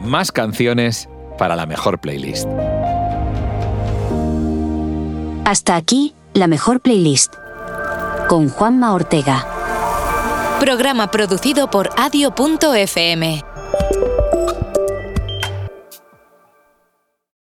más 0.00 0.30
canciones 0.30 1.08
para 1.36 1.56
la 1.56 1.66
mejor 1.66 1.98
playlist. 1.98 2.46
Hasta 5.44 5.76
aquí, 5.76 6.14
la 6.32 6.46
mejor 6.46 6.80
playlist. 6.80 7.34
Con 8.28 8.48
Juanma 8.48 8.94
Ortega. 8.94 9.46
Programa 10.58 11.10
producido 11.10 11.68
por 11.68 11.90
adio.fm. 11.98 13.53